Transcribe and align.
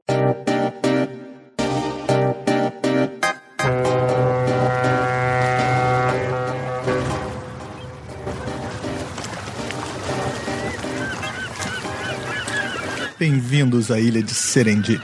Bem-vindos 13.17 13.91
à 13.91 13.99
ilha 13.99 14.21
de 14.21 14.33
Serendip. 14.33 15.01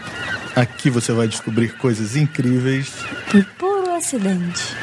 Aqui 0.55 0.89
você 0.89 1.13
vai 1.13 1.27
descobrir 1.27 1.77
coisas 1.77 2.15
incríveis. 2.15 2.93
Por 3.31 3.45
puro 3.57 3.91
acidente. 3.93 4.80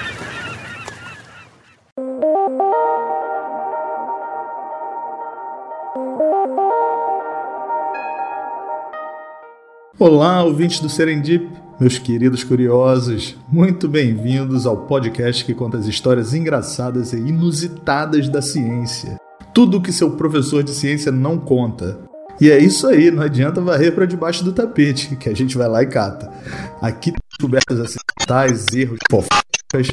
Olá, 10.00 10.44
ouvintes 10.44 10.78
do 10.78 10.88
Serendip, 10.88 11.50
meus 11.80 11.98
queridos 11.98 12.44
curiosos. 12.44 13.36
Muito 13.48 13.88
bem-vindos 13.88 14.64
ao 14.64 14.86
podcast 14.86 15.44
que 15.44 15.52
conta 15.52 15.76
as 15.76 15.86
histórias 15.86 16.32
engraçadas 16.32 17.12
e 17.12 17.16
inusitadas 17.16 18.28
da 18.28 18.40
ciência. 18.40 19.18
Tudo 19.52 19.80
que 19.80 19.90
seu 19.90 20.12
professor 20.12 20.62
de 20.62 20.70
ciência 20.70 21.10
não 21.10 21.36
conta. 21.36 21.98
E 22.40 22.48
é 22.48 22.56
isso 22.60 22.86
aí, 22.86 23.10
não 23.10 23.24
adianta 23.24 23.60
varrer 23.60 23.92
para 23.92 24.06
debaixo 24.06 24.44
do 24.44 24.52
tapete, 24.52 25.16
que 25.16 25.28
a 25.28 25.34
gente 25.34 25.58
vai 25.58 25.66
lá 25.66 25.82
e 25.82 25.86
cata. 25.86 26.32
Aqui 26.80 27.12
descobertas 27.28 27.80
acidentais, 27.80 28.66
erros, 28.72 28.98
fofocas, 29.10 29.88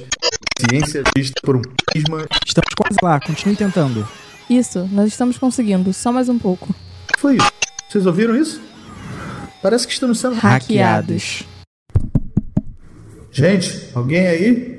ciência 0.69 1.01
vista 1.17 1.41
por 1.43 1.55
um 1.55 1.61
prisma. 1.83 2.27
Estamos 2.45 2.75
quase 2.77 2.97
lá, 3.01 3.19
continue 3.19 3.55
tentando. 3.55 4.07
Isso, 4.47 4.87
nós 4.91 5.07
estamos 5.07 5.39
conseguindo, 5.39 5.91
só 5.91 6.11
mais 6.11 6.29
um 6.29 6.37
pouco. 6.37 6.75
Foi 7.17 7.37
isso. 7.37 7.51
Vocês 7.89 8.05
ouviram 8.05 8.35
isso? 8.35 8.74
Parece 9.65 9.87
que 9.87 9.93
estamos 9.93 10.19
sendo 10.19 10.35
Hackeados. 10.35 11.41
Gente, 13.31 13.89
alguém 13.95 14.27
aí? 14.27 14.77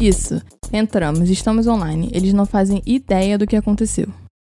Isso, 0.00 0.40
entramos, 0.72 1.28
estamos 1.28 1.66
online. 1.66 2.08
Eles 2.14 2.32
não 2.32 2.46
fazem 2.46 2.82
ideia 2.86 3.36
do 3.36 3.46
que 3.46 3.56
aconteceu. 3.56 4.08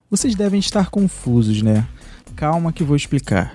Vocês 0.09 0.33
devem 0.33 0.61
estar 0.61 0.89
confusos, 0.89 1.61
né? 1.61 1.85
Calma 2.37 2.71
que 2.71 2.81
vou 2.81 2.95
explicar. 2.95 3.53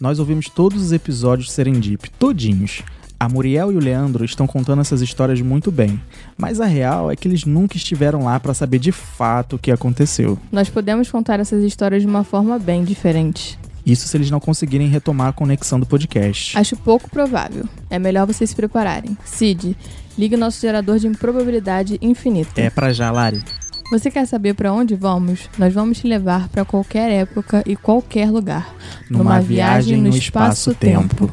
Nós 0.00 0.18
ouvimos 0.18 0.48
todos 0.48 0.82
os 0.82 0.92
episódios 0.92 1.48
de 1.48 1.52
Serendip, 1.52 2.08
todinhos. 2.18 2.82
A 3.24 3.28
Muriel 3.28 3.72
e 3.72 3.76
o 3.76 3.80
Leandro 3.80 4.22
estão 4.22 4.46
contando 4.46 4.82
essas 4.82 5.00
histórias 5.00 5.40
muito 5.40 5.72
bem, 5.72 5.98
mas 6.36 6.60
a 6.60 6.66
real 6.66 7.10
é 7.10 7.16
que 7.16 7.26
eles 7.26 7.46
nunca 7.46 7.74
estiveram 7.74 8.24
lá 8.24 8.38
para 8.38 8.52
saber 8.52 8.78
de 8.78 8.92
fato 8.92 9.56
o 9.56 9.58
que 9.58 9.72
aconteceu. 9.72 10.38
Nós 10.52 10.68
podemos 10.68 11.10
contar 11.10 11.40
essas 11.40 11.64
histórias 11.64 12.02
de 12.02 12.06
uma 12.06 12.22
forma 12.22 12.58
bem 12.58 12.84
diferente. 12.84 13.58
Isso 13.86 14.06
se 14.06 14.14
eles 14.14 14.30
não 14.30 14.38
conseguirem 14.38 14.88
retomar 14.88 15.28
a 15.28 15.32
conexão 15.32 15.80
do 15.80 15.86
podcast. 15.86 16.58
Acho 16.58 16.76
pouco 16.76 17.08
provável. 17.08 17.64
É 17.88 17.98
melhor 17.98 18.26
vocês 18.26 18.50
se 18.50 18.56
prepararem. 18.56 19.16
Cid, 19.24 19.74
ligue 20.18 20.34
o 20.34 20.38
nosso 20.38 20.60
gerador 20.60 20.98
de 20.98 21.06
improbabilidade 21.06 21.98
infinita. 22.02 22.60
É 22.60 22.68
pra 22.68 22.92
já, 22.92 23.10
Lari. 23.10 23.42
Você 23.90 24.10
quer 24.10 24.26
saber 24.26 24.52
para 24.52 24.70
onde 24.70 24.94
vamos? 24.94 25.48
Nós 25.56 25.72
vamos 25.72 25.98
te 25.98 26.06
levar 26.06 26.48
para 26.50 26.64
qualquer 26.64 27.10
época 27.10 27.62
e 27.64 27.74
qualquer 27.74 28.30
lugar. 28.30 28.74
Numa 29.08 29.40
viagem 29.40 29.98
no 29.98 30.10
espaço-tempo. 30.10 31.30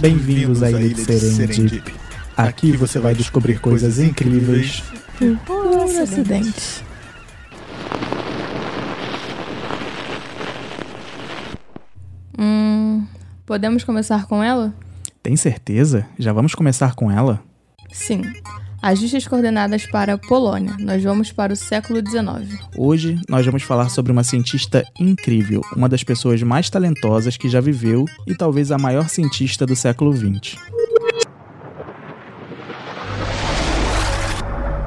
Bem-vindos 0.00 0.62
à 0.62 0.70
ilha 0.70 0.94
de 0.94 1.02
Serendip. 1.02 1.94
Aqui 2.34 2.72
você 2.72 2.98
vai 2.98 3.14
descobrir 3.14 3.60
coisas 3.60 3.98
incríveis. 3.98 4.82
Por 5.18 5.36
puro 5.40 6.02
acidente. 6.02 6.82
Hum, 12.38 13.04
podemos 13.44 13.84
começar 13.84 14.24
com 14.26 14.42
ela? 14.42 14.72
Tem 15.22 15.36
certeza? 15.36 16.06
Já 16.18 16.32
vamos 16.32 16.54
começar 16.54 16.94
com 16.94 17.10
ela? 17.10 17.42
Sim. 17.92 18.22
As 18.82 18.98
coordenadas 19.28 19.84
para 19.84 20.14
a 20.14 20.18
Polônia. 20.18 20.74
Nós 20.80 21.04
vamos 21.04 21.30
para 21.30 21.52
o 21.52 21.56
século 21.56 21.98
XIX. 21.98 22.58
Hoje 22.74 23.20
nós 23.28 23.44
vamos 23.44 23.62
falar 23.62 23.90
sobre 23.90 24.10
uma 24.10 24.24
cientista 24.24 24.82
incrível, 24.98 25.60
uma 25.76 25.86
das 25.86 26.02
pessoas 26.02 26.42
mais 26.42 26.70
talentosas 26.70 27.36
que 27.36 27.46
já 27.46 27.60
viveu 27.60 28.06
e 28.26 28.34
talvez 28.34 28.72
a 28.72 28.78
maior 28.78 29.10
cientista 29.10 29.66
do 29.66 29.76
século 29.76 30.16
XX. 30.16 30.56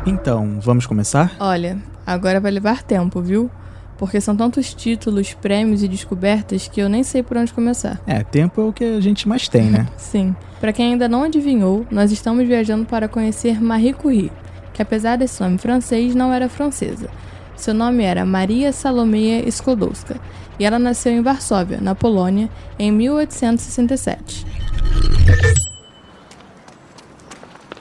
Então, 0.08 0.60
vamos 0.60 0.88
começar? 0.88 1.36
Olha, 1.40 1.78
agora 2.04 2.40
vai 2.40 2.50
levar 2.50 2.82
tempo, 2.82 3.22
viu? 3.22 3.50
Porque 3.98 4.20
são 4.20 4.36
tantos 4.36 4.74
títulos, 4.74 5.34
prêmios 5.34 5.84
e 5.84 5.88
descobertas 5.88 6.68
que 6.68 6.82
eu 6.82 6.90
nem 6.90 7.04
sei 7.04 7.24
por 7.24 7.38
onde 7.38 7.54
começar. 7.54 8.02
É, 8.06 8.24
tempo 8.24 8.62
é 8.62 8.64
o 8.66 8.74
que 8.74 8.84
a 8.84 9.00
gente 9.00 9.28
mais 9.28 9.48
tem, 9.48 9.70
né? 9.70 9.88
Sim. 9.98 10.36
Para 10.60 10.74
quem 10.74 10.94
ainda 10.94 11.08
não 11.08 11.24
adivinhou, 11.24 11.86
nós 11.92 12.12
estamos 12.12 12.48
viajando 12.48 12.86
para 12.86 13.08
conhecer 13.08 13.62
Marie 13.62 13.94
Curie, 13.94 14.32
que 14.74 14.82
apesar 14.82 15.18
desse 15.18 15.42
nome 15.42 15.58
francês, 15.58 16.16
não 16.16 16.34
era 16.34 16.50
francesa. 16.50 17.10
Seu 17.56 17.74
nome 17.74 18.04
era 18.04 18.26
Maria 18.26 18.72
Salomea 18.74 19.48
Sklodowska, 19.48 20.20
e 20.60 20.66
ela 20.66 20.80
nasceu 20.80 21.12
em 21.12 21.22
Varsóvia, 21.22 21.80
na 21.80 21.94
Polônia, 21.96 22.50
em 22.80 22.92
1867. 22.92 24.46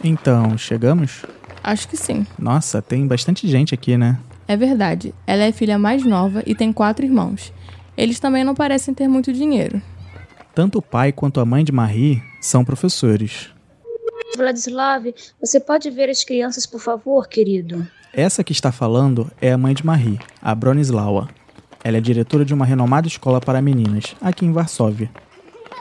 Então, 0.04 0.58
chegamos? 0.58 1.24
Acho 1.62 1.88
que 1.88 1.96
sim. 1.96 2.26
Nossa, 2.38 2.82
tem 2.82 3.06
bastante 3.06 3.46
gente 3.48 3.74
aqui, 3.74 3.96
né? 3.96 4.18
É 4.46 4.56
verdade, 4.56 5.14
ela 5.26 5.44
é 5.44 5.48
a 5.48 5.52
filha 5.52 5.78
mais 5.78 6.04
nova 6.04 6.42
e 6.46 6.54
tem 6.54 6.72
quatro 6.72 7.04
irmãos. 7.04 7.52
Eles 7.96 8.18
também 8.18 8.44
não 8.44 8.54
parecem 8.54 8.92
ter 8.92 9.08
muito 9.08 9.32
dinheiro. 9.32 9.80
Tanto 10.54 10.78
o 10.78 10.82
pai 10.82 11.12
quanto 11.12 11.40
a 11.40 11.44
mãe 11.44 11.64
de 11.64 11.72
Marie 11.72 12.22
são 12.40 12.64
professores. 12.64 13.50
Vladislav, 14.36 15.14
você 15.40 15.60
pode 15.60 15.90
ver 15.90 16.08
as 16.08 16.24
crianças, 16.24 16.66
por 16.66 16.80
favor, 16.80 17.28
querido? 17.28 17.86
Essa 18.12 18.42
que 18.44 18.52
está 18.52 18.72
falando 18.72 19.30
é 19.40 19.52
a 19.52 19.58
mãe 19.58 19.74
de 19.74 19.84
Marie, 19.84 20.18
a 20.40 20.54
Bronislawa. 20.54 21.28
Ela 21.84 21.98
é 21.98 22.00
diretora 22.00 22.44
de 22.44 22.54
uma 22.54 22.64
renomada 22.64 23.08
escola 23.08 23.40
para 23.40 23.62
meninas, 23.62 24.14
aqui 24.20 24.44
em 24.44 24.52
Varsóvia. 24.52 25.10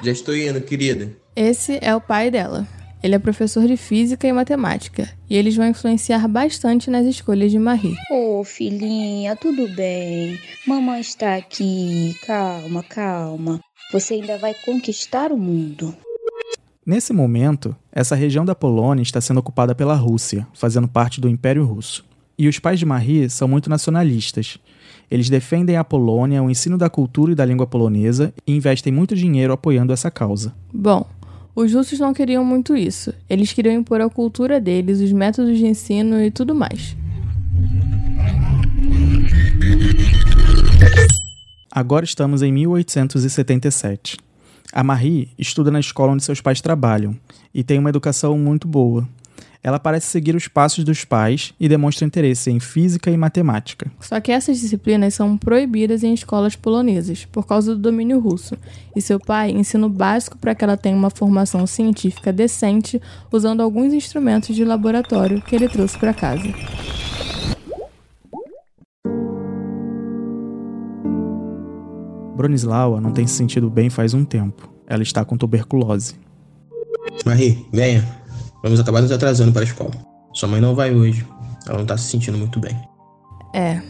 Já 0.03 0.11
estou 0.11 0.35
indo, 0.35 0.59
querida. 0.61 1.11
Esse 1.35 1.77
é 1.81 1.95
o 1.95 2.01
pai 2.01 2.31
dela. 2.31 2.67
Ele 3.03 3.15
é 3.15 3.19
professor 3.19 3.65
de 3.65 3.75
física 3.75 4.27
e 4.27 4.31
matemática, 4.31 5.09
e 5.27 5.35
eles 5.35 5.55
vão 5.55 5.65
influenciar 5.65 6.27
bastante 6.27 6.89
nas 6.91 7.05
escolhas 7.05 7.49
de 7.49 7.57
Marie. 7.57 7.95
Ô, 8.11 8.43
filhinha, 8.43 9.35
tudo 9.35 9.67
bem? 9.69 10.39
Mamãe 10.67 11.01
está 11.01 11.35
aqui. 11.35 12.15
Calma, 12.25 12.83
calma. 12.83 13.59
Você 13.91 14.15
ainda 14.15 14.37
vai 14.37 14.53
conquistar 14.53 15.31
o 15.31 15.37
mundo. 15.37 15.95
Nesse 16.85 17.11
momento, 17.11 17.75
essa 17.91 18.15
região 18.15 18.45
da 18.45 18.53
Polônia 18.53 19.01
está 19.01 19.19
sendo 19.19 19.39
ocupada 19.39 19.73
pela 19.73 19.95
Rússia, 19.95 20.47
fazendo 20.53 20.87
parte 20.87 21.19
do 21.19 21.27
Império 21.27 21.65
Russo. 21.65 22.05
E 22.37 22.47
os 22.47 22.59
pais 22.59 22.79
de 22.79 22.85
Marie 22.85 23.29
são 23.29 23.47
muito 23.47 23.69
nacionalistas. 23.69 24.59
Eles 25.09 25.29
defendem 25.29 25.75
a 25.75 25.83
Polônia, 25.83 26.41
o 26.41 26.49
ensino 26.49 26.77
da 26.77 26.89
cultura 26.89 27.31
e 27.31 27.35
da 27.35 27.45
língua 27.45 27.67
polonesa 27.67 28.33
e 28.47 28.55
investem 28.55 28.93
muito 28.93 29.15
dinheiro 29.15 29.53
apoiando 29.53 29.91
essa 29.91 30.09
causa. 30.09 30.55
Bom, 30.73 31.05
os 31.55 31.73
russos 31.73 31.99
não 31.99 32.13
queriam 32.13 32.43
muito 32.43 32.75
isso. 32.75 33.13
Eles 33.29 33.51
queriam 33.53 33.75
impor 33.75 34.01
a 34.01 34.09
cultura 34.09 34.59
deles, 34.59 34.99
os 34.99 35.11
métodos 35.11 35.57
de 35.57 35.65
ensino 35.65 36.21
e 36.21 36.31
tudo 36.31 36.55
mais. 36.55 36.95
Agora 41.71 42.03
estamos 42.03 42.41
em 42.41 42.51
1877. 42.51 44.17
A 44.73 44.83
Marie 44.83 45.29
estuda 45.37 45.71
na 45.71 45.79
escola 45.79 46.13
onde 46.13 46.23
seus 46.23 46.41
pais 46.41 46.61
trabalham 46.61 47.15
e 47.53 47.63
tem 47.63 47.79
uma 47.79 47.89
educação 47.89 48.37
muito 48.37 48.67
boa. 48.67 49.07
Ela 49.63 49.79
parece 49.79 50.07
seguir 50.07 50.35
os 50.35 50.47
passos 50.47 50.83
dos 50.83 51.05
pais 51.05 51.53
e 51.59 51.69
demonstra 51.69 52.05
interesse 52.05 52.49
em 52.49 52.59
física 52.59 53.11
e 53.11 53.17
matemática. 53.17 53.91
Só 53.99 54.19
que 54.19 54.31
essas 54.31 54.59
disciplinas 54.59 55.13
são 55.13 55.37
proibidas 55.37 56.03
em 56.03 56.13
escolas 56.13 56.55
polonesas 56.55 57.25
por 57.25 57.45
causa 57.45 57.75
do 57.75 57.81
domínio 57.81 58.19
russo, 58.19 58.57
e 58.95 59.01
seu 59.01 59.19
pai 59.19 59.51
ensina 59.51 59.85
o 59.85 59.89
básico 59.89 60.37
para 60.37 60.55
que 60.55 60.63
ela 60.63 60.75
tenha 60.75 60.95
uma 60.95 61.11
formação 61.11 61.67
científica 61.67 62.33
decente 62.33 62.99
usando 63.31 63.61
alguns 63.61 63.93
instrumentos 63.93 64.55
de 64.55 64.65
laboratório 64.65 65.41
que 65.41 65.55
ele 65.55 65.69
trouxe 65.69 65.97
para 65.97 66.13
casa. 66.13 66.51
Bronislawa 72.35 72.99
não 72.99 73.11
tem 73.11 73.27
se 73.27 73.35
sentido 73.35 73.69
bem 73.69 73.91
faz 73.91 74.15
um 74.15 74.25
tempo. 74.25 74.73
Ela 74.87 75.03
está 75.03 75.23
com 75.23 75.37
tuberculose. 75.37 76.15
Marie, 77.23 77.63
venha. 77.71 78.20
Vamos 78.63 78.79
acabar 78.79 79.01
nos 79.01 79.11
atrasando 79.11 79.51
para 79.51 79.61
a 79.61 79.65
escola. 79.65 79.91
Sua 80.33 80.47
mãe 80.47 80.61
não 80.61 80.75
vai 80.75 80.93
hoje. 80.93 81.27
Ela 81.65 81.77
não 81.77 81.83
está 81.83 81.97
se 81.97 82.09
sentindo 82.09 82.37
muito 82.37 82.59
bem. 82.59 82.77
É. 83.53 83.81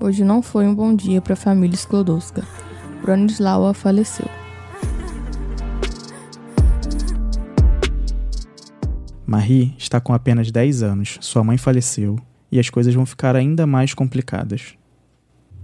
Hoje 0.00 0.24
não 0.24 0.42
foi 0.42 0.66
um 0.66 0.74
bom 0.74 0.94
dia 0.94 1.20
para 1.20 1.34
a 1.34 1.36
família 1.36 1.74
Sklodowska. 1.74 2.42
Bronislawa 3.02 3.72
faleceu. 3.72 4.26
Marie 9.26 9.74
está 9.78 10.00
com 10.00 10.12
apenas 10.12 10.50
10 10.50 10.82
anos, 10.82 11.18
sua 11.20 11.44
mãe 11.44 11.56
faleceu 11.56 12.18
e 12.50 12.58
as 12.58 12.68
coisas 12.68 12.92
vão 12.92 13.06
ficar 13.06 13.36
ainda 13.36 13.64
mais 13.64 13.94
complicadas. 13.94 14.74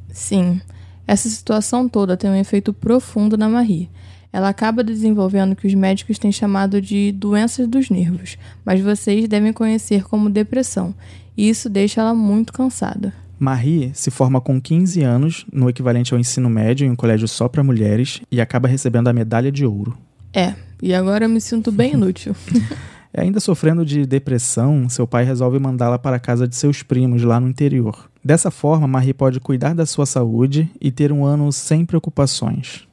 Sim, 0.08 0.60
essa 1.04 1.28
situação 1.28 1.88
toda 1.88 2.16
tem 2.16 2.30
um 2.30 2.36
efeito 2.36 2.72
profundo 2.72 3.36
na 3.36 3.48
Marie. 3.48 3.90
Ela 4.32 4.48
acaba 4.48 4.84
desenvolvendo 4.84 5.52
o 5.52 5.56
que 5.56 5.66
os 5.66 5.74
médicos 5.74 6.18
têm 6.18 6.32
chamado 6.32 6.80
de 6.80 7.12
doenças 7.12 7.66
dos 7.66 7.90
nervos, 7.90 8.36
mas 8.64 8.80
vocês 8.80 9.28
devem 9.28 9.52
conhecer 9.52 10.04
como 10.04 10.30
depressão, 10.30 10.94
e 11.36 11.48
isso 11.48 11.68
deixa 11.68 12.00
ela 12.00 12.14
muito 12.14 12.52
cansada. 12.52 13.12
Marie 13.38 13.90
se 13.94 14.10
forma 14.10 14.40
com 14.40 14.60
15 14.60 15.02
anos, 15.02 15.46
no 15.52 15.68
equivalente 15.68 16.14
ao 16.14 16.20
ensino 16.20 16.48
médio 16.48 16.86
em 16.86 16.90
um 16.90 16.96
colégio 16.96 17.28
só 17.28 17.48
para 17.48 17.62
mulheres, 17.62 18.20
e 18.30 18.40
acaba 18.40 18.68
recebendo 18.68 19.08
a 19.08 19.12
medalha 19.12 19.52
de 19.52 19.66
ouro. 19.66 19.96
É, 20.32 20.54
e 20.82 20.94
agora 20.94 21.24
eu 21.24 21.28
me 21.28 21.40
sinto 21.40 21.70
bem 21.70 21.94
inútil. 21.94 22.34
Ainda 23.16 23.40
sofrendo 23.40 23.84
de 23.84 24.04
depressão, 24.04 24.90
seu 24.90 25.06
pai 25.06 25.24
resolve 25.24 25.58
mandá-la 25.58 25.98
para 25.98 26.16
a 26.16 26.20
casa 26.20 26.46
de 26.46 26.54
seus 26.54 26.82
primos 26.82 27.22
lá 27.22 27.40
no 27.40 27.48
interior. 27.48 28.10
Dessa 28.22 28.50
forma, 28.50 28.86
Marie 28.86 29.14
pode 29.14 29.40
cuidar 29.40 29.74
da 29.74 29.86
sua 29.86 30.04
saúde 30.04 30.68
e 30.78 30.90
ter 30.90 31.10
um 31.10 31.24
ano 31.24 31.50
sem 31.50 31.86
preocupações. 31.86 32.86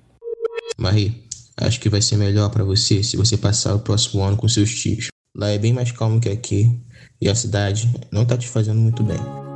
Marie, 0.78 1.23
acho 1.58 1.80
que 1.80 1.90
vai 1.90 2.02
ser 2.02 2.18
melhor 2.18 2.50
para 2.50 2.64
você 2.64 3.04
se 3.04 3.18
você 3.18 3.38
passar 3.38 3.76
o 3.76 3.80
próximo 3.80 4.24
ano 4.24 4.38
com 4.38 4.48
seus 4.48 4.74
tios. 4.74 5.08
Lá 5.36 5.50
é 5.50 5.58
bem 5.58 5.74
mais 5.74 5.92
calmo 5.92 6.20
que 6.20 6.30
aqui 6.30 6.80
e 7.20 7.30
a 7.30 7.36
cidade 7.36 7.92
não 8.12 8.26
tá 8.26 8.38
te 8.38 8.48
fazendo 8.48 8.80
muito 8.80 9.04
bem. 9.04 9.53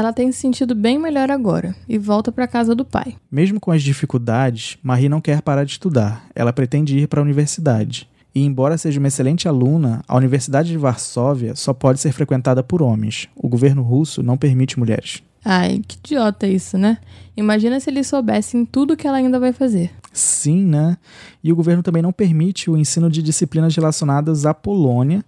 Ela 0.00 0.14
tem 0.14 0.32
se 0.32 0.38
sentido 0.38 0.74
bem 0.74 0.98
melhor 0.98 1.30
agora 1.30 1.76
e 1.86 1.98
volta 1.98 2.32
para 2.32 2.48
casa 2.48 2.74
do 2.74 2.86
pai. 2.86 3.16
Mesmo 3.30 3.60
com 3.60 3.70
as 3.70 3.82
dificuldades, 3.82 4.78
Marie 4.82 5.10
não 5.10 5.20
quer 5.20 5.42
parar 5.42 5.62
de 5.62 5.72
estudar. 5.72 6.24
Ela 6.34 6.54
pretende 6.54 6.96
ir 6.98 7.06
para 7.06 7.20
a 7.20 7.22
universidade. 7.22 8.08
E 8.34 8.42
embora 8.42 8.78
seja 8.78 8.98
uma 8.98 9.08
excelente 9.08 9.46
aluna, 9.46 10.02
a 10.08 10.16
Universidade 10.16 10.70
de 10.70 10.78
Varsóvia 10.78 11.54
só 11.54 11.74
pode 11.74 12.00
ser 12.00 12.12
frequentada 12.12 12.62
por 12.62 12.80
homens. 12.80 13.28
O 13.36 13.46
governo 13.46 13.82
russo 13.82 14.22
não 14.22 14.38
permite 14.38 14.78
mulheres. 14.78 15.22
Ai, 15.44 15.82
que 15.86 15.98
idiota 15.98 16.46
isso, 16.46 16.78
né? 16.78 16.96
Imagina 17.36 17.78
se 17.78 17.90
eles 17.90 18.06
soubessem 18.06 18.64
tudo 18.64 18.96
que 18.96 19.06
ela 19.06 19.18
ainda 19.18 19.38
vai 19.38 19.52
fazer. 19.52 19.90
Sim, 20.14 20.64
né? 20.64 20.96
E 21.44 21.52
o 21.52 21.56
governo 21.56 21.82
também 21.82 22.02
não 22.02 22.12
permite 22.12 22.70
o 22.70 22.76
ensino 22.76 23.10
de 23.10 23.22
disciplinas 23.22 23.76
relacionadas 23.76 24.46
à 24.46 24.54
Polônia, 24.54 25.22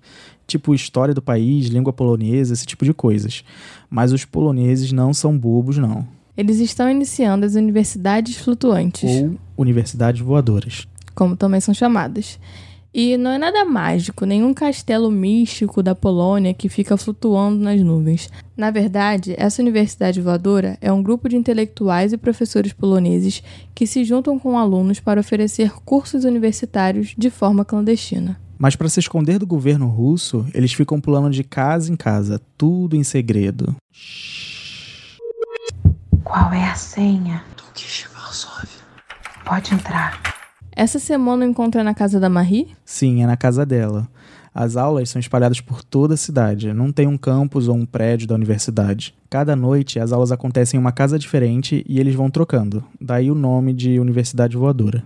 tipo 0.47 0.75
história 0.75 1.15
do 1.15 1.23
país, 1.23 1.67
língua 1.67 1.93
polonesa, 1.93 2.53
esse 2.53 2.67
tipo 2.67 2.85
de 2.85 2.93
coisas. 2.93 3.45
Mas 3.89 4.13
os 4.13 4.25
poloneses 4.25 4.93
não 4.93 5.13
são 5.13 5.37
bobos, 5.37 5.79
não. 5.79 6.07
Eles 6.37 6.61
estão 6.61 6.91
iniciando 6.91 7.45
as 7.45 7.55
universidades 7.55 8.37
flutuantes. 8.37 9.09
Ou 9.09 9.39
universidades 9.57 10.21
voadoras. 10.21 10.87
Como 11.15 11.37
também 11.37 11.61
são 11.61 11.75
chamadas. 11.75 12.39
E 12.95 13.17
não 13.17 13.31
é 13.31 13.39
nada 13.39 13.65
mágico, 13.65 14.27
nenhum 14.27 14.53
castelo 14.53 15.11
místico 15.11 15.83
da 15.83 15.95
Polônia 15.95 16.53
que 16.53 16.69
fica 16.69 16.95
flutuando 16.99 17.57
nas 17.65 17.81
nuvens. 17.81 18.29
Na 18.55 18.71
verdade, 18.71 19.35
essa 19.39 19.63
universidade 19.63 20.21
voadora 20.21 20.77
é 20.79 20.93
um 20.93 21.03
grupo 21.03 21.27
de 21.27 21.37
intelectuais 21.37 22.13
e 22.13 22.19
professores 22.19 22.75
poloneses 22.75 23.43
que 23.75 23.87
se 23.87 24.05
juntam 24.05 24.39
com 24.39 24.59
alunos 24.59 25.01
para 25.01 25.21
oferecer 25.21 25.73
cursos 25.87 26.25
universitários 26.25 27.15
de 27.17 27.31
forma 27.31 27.65
clandestina. 27.65 28.39
Mas 28.63 28.77
para 28.77 28.89
se 28.89 29.01
esconder 29.01 29.41
do 29.41 29.47
governo 29.47 29.89
russo, 29.89 30.47
eles 30.55 30.73
ficam 30.73 31.01
pulando 31.01 31.29
de 31.31 31.43
casa 31.43 31.93
em 31.93 31.97
casa, 31.97 32.41
tudo 32.57 32.95
em 32.95 33.03
segredo. 33.03 33.75
Qual 36.23 36.53
é 36.53 36.71
a 36.71 36.75
senha? 36.77 37.43
Pode 39.45 39.75
entrar. 39.75 40.23
Essa 40.71 41.01
semana 41.01 41.45
encontra 41.45 41.83
na 41.83 41.93
casa 41.93 42.21
da 42.21 42.29
Marie? 42.29 42.69
Sim, 42.85 43.25
é 43.25 43.27
na 43.27 43.37
casa 43.37 43.67
dela. 43.67 44.07
As 44.55 44.77
aulas 44.77 45.11
são 45.11 45.19
espalhadas 45.19 45.61
por 45.61 45.83
toda 45.83 46.15
a 46.15 46.17
cidade, 46.17 46.73
não 46.73 46.93
tem 46.93 47.09
um 47.09 47.19
campus 47.19 47.67
ou 47.67 47.75
um 47.75 47.85
prédio 47.85 48.29
da 48.29 48.37
universidade. 48.37 49.13
Cada 49.29 49.57
noite 49.57 49.99
as 49.99 50.13
aulas 50.13 50.31
acontecem 50.31 50.79
em 50.79 50.81
uma 50.81 50.93
casa 50.93 51.19
diferente 51.19 51.85
e 51.89 51.99
eles 51.99 52.15
vão 52.15 52.31
trocando, 52.31 52.85
daí 53.01 53.29
o 53.29 53.35
nome 53.35 53.73
de 53.73 53.99
Universidade 53.99 54.57
Voadora. 54.57 55.03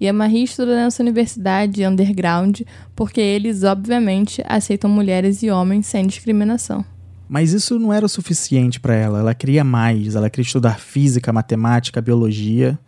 E 0.00 0.08
a 0.08 0.12
Marie 0.12 0.44
estuda 0.44 0.74
nessa 0.76 1.02
universidade 1.02 1.84
underground 1.84 2.60
porque 2.94 3.20
eles, 3.20 3.62
obviamente, 3.62 4.42
aceitam 4.46 4.90
mulheres 4.90 5.42
e 5.42 5.50
homens 5.50 5.86
sem 5.86 6.06
discriminação. 6.06 6.84
Mas 7.28 7.52
isso 7.52 7.78
não 7.78 7.92
era 7.92 8.06
o 8.06 8.08
suficiente 8.08 8.78
para 8.78 8.94
ela, 8.94 9.18
ela 9.18 9.34
queria 9.34 9.64
mais, 9.64 10.14
ela 10.14 10.30
queria 10.30 10.46
estudar 10.46 10.78
física, 10.78 11.32
matemática, 11.32 12.00
biologia. 12.00 12.78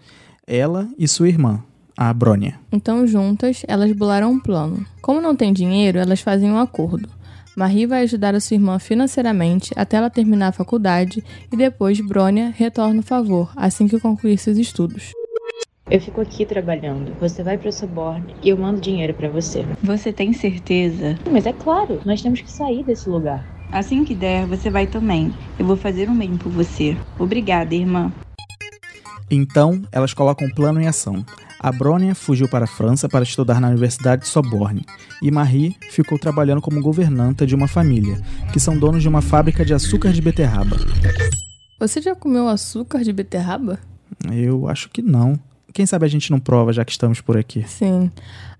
Ela 0.46 0.88
e 0.96 1.08
sua 1.08 1.28
irmã, 1.28 1.62
a 1.96 2.12
Brônia. 2.12 2.58
Então, 2.70 3.06
juntas, 3.06 3.62
elas 3.66 3.90
bolaram 3.92 4.30
um 4.30 4.38
plano. 4.38 4.86
Como 5.02 5.20
não 5.20 5.34
tem 5.34 5.52
dinheiro, 5.52 5.98
elas 5.98 6.20
fazem 6.20 6.50
um 6.50 6.58
acordo. 6.58 7.08
Marie 7.56 7.86
vai 7.86 8.02
ajudar 8.02 8.36
a 8.36 8.40
sua 8.40 8.54
irmã 8.54 8.78
financeiramente 8.78 9.72
até 9.74 9.96
ela 9.96 10.08
terminar 10.08 10.48
a 10.48 10.52
faculdade 10.52 11.24
e 11.52 11.56
depois 11.56 12.00
Brônia 12.00 12.54
retorna 12.56 13.00
o 13.00 13.02
favor 13.02 13.50
assim 13.56 13.88
que 13.88 13.98
concluir 13.98 14.38
seus 14.38 14.56
estudos. 14.56 15.17
Eu 15.90 16.02
fico 16.02 16.20
aqui 16.20 16.44
trabalhando. 16.44 17.14
Você 17.18 17.42
vai 17.42 17.56
para 17.56 17.72
Soborne 17.72 18.34
e 18.42 18.50
eu 18.50 18.58
mando 18.58 18.78
dinheiro 18.78 19.14
para 19.14 19.30
você. 19.30 19.64
Você 19.82 20.12
tem 20.12 20.34
certeza? 20.34 21.18
Mas 21.30 21.46
é 21.46 21.52
claro, 21.52 21.98
nós 22.04 22.20
temos 22.20 22.42
que 22.42 22.50
sair 22.50 22.84
desse 22.84 23.08
lugar. 23.08 23.46
Assim 23.72 24.04
que 24.04 24.14
der, 24.14 24.46
você 24.46 24.68
vai 24.68 24.86
também. 24.86 25.32
Eu 25.58 25.64
vou 25.64 25.78
fazer 25.78 26.10
um 26.10 26.16
bem 26.16 26.36
por 26.36 26.52
você. 26.52 26.94
Obrigada, 27.18 27.74
irmã. 27.74 28.12
Então, 29.30 29.82
elas 29.90 30.12
colocam 30.12 30.46
um 30.46 30.50
plano 30.50 30.78
em 30.78 30.86
ação. 30.86 31.24
A 31.58 31.72
Brônia 31.72 32.14
fugiu 32.14 32.48
para 32.48 32.64
a 32.64 32.68
França 32.68 33.08
para 33.08 33.24
estudar 33.24 33.58
na 33.58 33.68
Universidade 33.68 34.22
de 34.22 34.28
Soborne, 34.28 34.84
e 35.22 35.30
Marie 35.30 35.74
ficou 35.90 36.18
trabalhando 36.18 36.60
como 36.60 36.80
governanta 36.80 37.46
de 37.46 37.54
uma 37.54 37.66
família, 37.66 38.22
que 38.52 38.60
são 38.60 38.78
donos 38.78 39.02
de 39.02 39.08
uma 39.08 39.20
fábrica 39.20 39.64
de 39.64 39.74
açúcar 39.74 40.12
de 40.12 40.22
beterraba. 40.22 40.76
Você 41.80 42.00
já 42.00 42.14
comeu 42.14 42.46
açúcar 42.46 43.02
de 43.02 43.12
beterraba? 43.12 43.78
Eu 44.30 44.68
acho 44.68 44.88
que 44.88 45.02
não. 45.02 45.38
Quem 45.72 45.86
sabe 45.86 46.06
a 46.06 46.08
gente 46.08 46.30
não 46.30 46.40
prova 46.40 46.72
já 46.72 46.84
que 46.84 46.92
estamos 46.92 47.20
por 47.20 47.36
aqui. 47.36 47.64
Sim. 47.68 48.10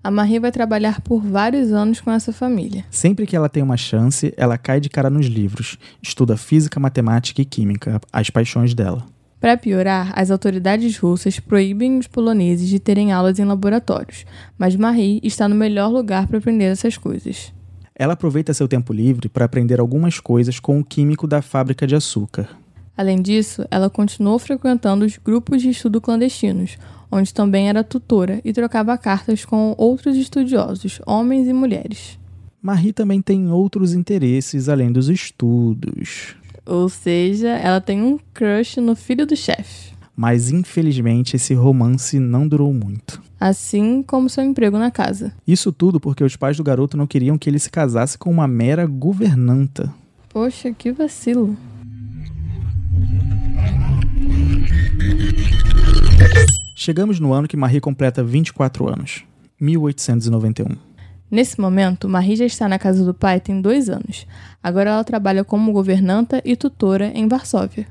A 0.03 0.09
Marie 0.09 0.39
vai 0.39 0.51
trabalhar 0.51 1.01
por 1.01 1.21
vários 1.21 1.71
anos 1.71 1.99
com 1.99 2.11
essa 2.11 2.31
família. 2.31 2.85
Sempre 2.89 3.25
que 3.25 3.35
ela 3.35 3.49
tem 3.49 3.61
uma 3.61 3.77
chance, 3.77 4.33
ela 4.37 4.57
cai 4.57 4.79
de 4.79 4.89
cara 4.89 5.09
nos 5.09 5.25
livros, 5.25 5.77
estuda 6.01 6.37
física, 6.37 6.79
matemática 6.79 7.41
e 7.41 7.45
química, 7.45 7.99
as 8.13 8.29
paixões 8.29 8.73
dela. 8.73 9.05
Para 9.39 9.57
piorar, 9.57 10.11
as 10.15 10.31
autoridades 10.31 10.97
russas 10.97 11.39
proíbem 11.39 11.97
os 11.97 12.07
poloneses 12.07 12.67
de 12.67 12.77
terem 12.77 13.11
aulas 13.11 13.39
em 13.39 13.45
laboratórios, 13.45 14.25
mas 14.57 14.75
Marie 14.75 15.21
está 15.23 15.47
no 15.47 15.55
melhor 15.55 15.89
lugar 15.89 16.27
para 16.27 16.37
aprender 16.37 16.65
essas 16.65 16.97
coisas. 16.97 17.53
Ela 17.95 18.13
aproveita 18.13 18.53
seu 18.53 18.67
tempo 18.67 18.93
livre 18.93 19.27
para 19.27 19.45
aprender 19.45 19.79
algumas 19.79 20.19
coisas 20.19 20.59
com 20.59 20.79
o 20.79 20.83
químico 20.83 21.25
da 21.25 21.41
fábrica 21.41 21.87
de 21.87 21.95
açúcar. 21.95 22.49
Além 22.95 23.21
disso, 23.21 23.65
ela 23.71 23.89
continuou 23.89 24.37
frequentando 24.39 25.05
os 25.05 25.17
grupos 25.17 25.61
de 25.61 25.69
estudo 25.69 26.01
clandestinos, 26.01 26.77
onde 27.11 27.33
também 27.33 27.69
era 27.69 27.83
tutora 27.83 28.41
e 28.43 28.53
trocava 28.53 28.97
cartas 28.97 29.45
com 29.45 29.73
outros 29.77 30.15
estudiosos, 30.15 30.99
homens 31.05 31.47
e 31.47 31.53
mulheres. 31.53 32.19
Marie 32.61 32.91
também 32.91 33.21
tem 33.21 33.49
outros 33.49 33.93
interesses 33.93 34.67
além 34.67 34.91
dos 34.91 35.07
estudos. 35.07 36.35
Ou 36.65 36.89
seja, 36.89 37.49
ela 37.49 37.79
tem 37.79 38.01
um 38.01 38.19
crush 38.33 38.79
no 38.79 38.95
filho 38.95 39.25
do 39.25 39.35
chefe. 39.35 39.93
Mas 40.15 40.51
infelizmente 40.51 41.37
esse 41.37 41.53
romance 41.53 42.19
não 42.19 42.45
durou 42.45 42.73
muito. 42.73 43.21
Assim 43.39 44.03
como 44.03 44.29
seu 44.29 44.43
emprego 44.43 44.77
na 44.77 44.91
casa. 44.91 45.31
Isso 45.47 45.71
tudo 45.71 45.97
porque 45.99 46.23
os 46.23 46.35
pais 46.35 46.57
do 46.57 46.63
garoto 46.63 46.97
não 46.97 47.07
queriam 47.07 47.37
que 47.37 47.49
ele 47.49 47.57
se 47.57 47.71
casasse 47.71 48.17
com 48.17 48.29
uma 48.29 48.45
mera 48.45 48.85
governanta. 48.85 49.93
Poxa, 50.27 50.73
que 50.73 50.91
vacilo. 50.91 51.57
Chegamos 56.75 57.19
no 57.19 57.33
ano 57.33 57.47
que 57.47 57.57
Marie 57.57 57.81
completa 57.81 58.23
24 58.23 58.89
anos, 58.89 59.23
1891. 59.59 60.75
Nesse 61.29 61.61
momento, 61.61 62.09
Marie 62.09 62.35
já 62.35 62.45
está 62.45 62.67
na 62.67 62.79
casa 62.79 63.05
do 63.05 63.13
pai 63.13 63.39
tem 63.39 63.61
dois 63.61 63.89
anos. 63.89 64.25
Agora 64.63 64.89
ela 64.89 65.03
trabalha 65.03 65.43
como 65.43 65.71
governanta 65.71 66.41
e 66.43 66.55
tutora 66.55 67.11
em 67.13 67.27
Varsóvia. 67.27 67.85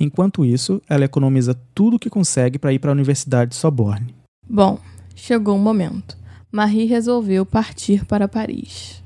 Enquanto 0.00 0.44
isso, 0.44 0.80
ela 0.88 1.04
economiza 1.04 1.54
tudo 1.74 1.96
o 1.96 1.98
que 1.98 2.08
consegue 2.08 2.58
para 2.58 2.72
ir 2.72 2.78
para 2.78 2.90
a 2.90 2.94
Universidade 2.94 3.50
de 3.50 3.56
Soborne. 3.56 4.14
Bom, 4.48 4.78
chegou 5.14 5.56
o 5.56 5.60
momento. 5.60 6.16
Marie 6.50 6.86
resolveu 6.86 7.44
partir 7.44 8.06
para 8.06 8.26
Paris. 8.26 9.02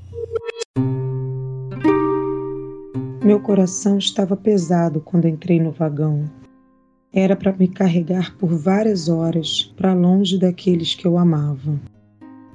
Meu 3.23 3.39
coração 3.39 3.97
estava 3.97 4.35
pesado 4.35 4.99
quando 4.99 5.29
entrei 5.29 5.57
no 5.57 5.71
vagão. 5.71 6.29
Era 7.13 7.37
para 7.37 7.53
me 7.53 7.69
carregar 7.69 8.35
por 8.37 8.49
várias 8.53 9.07
horas 9.07 9.73
para 9.77 9.93
longe 9.93 10.37
daqueles 10.37 10.93
que 10.93 11.07
eu 11.07 11.17
amava. 11.17 11.79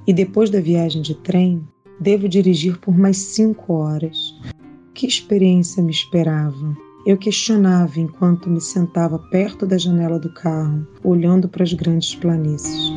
E 0.05 0.13
depois 0.13 0.51
da 0.51 0.61
viagem 0.61 1.01
de 1.01 1.15
trem, 1.15 1.67
devo 1.99 2.29
dirigir 2.29 2.77
por 2.77 2.95
mais 2.95 3.17
cinco 3.17 3.73
horas. 3.73 4.15
Que 4.93 5.07
experiência 5.07 5.81
me 5.81 5.89
esperava? 5.89 6.77
Eu 7.03 7.17
questionava 7.17 7.99
enquanto 7.99 8.47
me 8.47 8.61
sentava 8.61 9.17
perto 9.17 9.65
da 9.65 9.75
janela 9.75 10.19
do 10.19 10.31
carro, 10.35 10.85
olhando 11.03 11.49
para 11.49 11.63
as 11.63 11.73
grandes 11.73 12.13
planícies. 12.13 12.91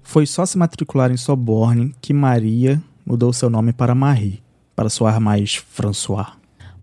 Foi 0.00 0.24
só 0.24 0.46
se 0.46 0.56
matricular 0.56 1.10
em 1.10 1.18
Soborne 1.18 1.94
que 2.00 2.14
Maria 2.14 2.82
mudou 3.06 3.32
seu 3.32 3.48
nome 3.48 3.72
para 3.72 3.94
Marie, 3.94 4.42
para 4.74 4.90
soar 4.90 5.20
mais 5.20 5.54
François. 5.54 6.32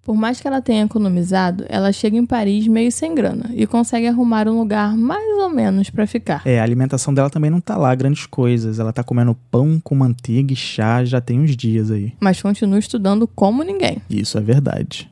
Por 0.03 0.15
mais 0.15 0.41
que 0.41 0.47
ela 0.47 0.61
tenha 0.61 0.83
economizado, 0.83 1.63
ela 1.69 1.91
chega 1.93 2.17
em 2.17 2.25
Paris 2.25 2.67
meio 2.67 2.91
sem 2.91 3.15
grana 3.15 3.49
e 3.53 3.65
consegue 3.65 4.05
arrumar 4.05 4.49
um 4.49 4.59
lugar 4.59 4.97
mais 4.97 5.37
ou 5.37 5.49
menos 5.49 5.89
para 5.89 6.05
ficar. 6.05 6.41
É, 6.43 6.59
a 6.59 6.63
alimentação 6.63 7.13
dela 7.13 7.29
também 7.29 7.49
não 7.49 7.61
tá 7.61 7.77
lá 7.77 7.95
grandes 7.95 8.25
coisas. 8.25 8.79
Ela 8.79 8.91
tá 8.91 9.01
comendo 9.01 9.37
pão 9.49 9.79
com 9.81 9.95
manteiga 9.95 10.51
e 10.51 10.57
chá 10.57 11.05
já 11.05 11.21
tem 11.21 11.39
uns 11.39 11.55
dias 11.55 11.89
aí. 11.89 12.11
Mas 12.19 12.41
continua 12.41 12.79
estudando 12.79 13.25
como 13.27 13.63
ninguém. 13.63 14.01
Isso 14.09 14.37
é 14.37 14.41
verdade. 14.41 15.09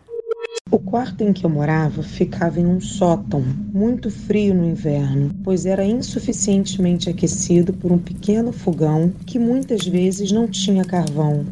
O 0.70 0.79
quarto 0.79 1.22
em 1.22 1.34
que 1.34 1.46
eu 1.46 1.50
morava 1.50 2.01
ficava 2.01 2.60
em 2.60 2.65
um 2.65 2.79
sótão, 2.79 3.43
muito 3.74 4.10
frio 4.10 4.53
no 4.53 4.63
inverno, 4.63 5.29
pois 5.43 5.65
era 5.65 5.84
insuficientemente 5.84 7.10
aquecido 7.10 7.74
por 7.74 7.91
um 7.91 7.98
pequeno 7.98 8.53
fogão 8.53 9.12
que 9.25 9.38
muitas 9.38 9.86
vezes 9.86 10.31
não 10.31 10.48
tinha 10.48 10.86
carvão. 10.86 11.46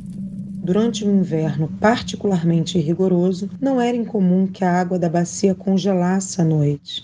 Durante 0.64 1.06
um 1.06 1.20
inverno 1.20 1.68
particularmente 1.82 2.80
rigoroso, 2.80 3.50
não 3.60 3.82
era 3.82 3.98
incomum 3.98 4.48
que 4.48 4.64
a 4.64 4.80
água 4.80 4.98
da 4.98 5.10
bacia 5.10 5.54
congelasse 5.54 6.40
à 6.40 6.46
noite. 6.46 7.02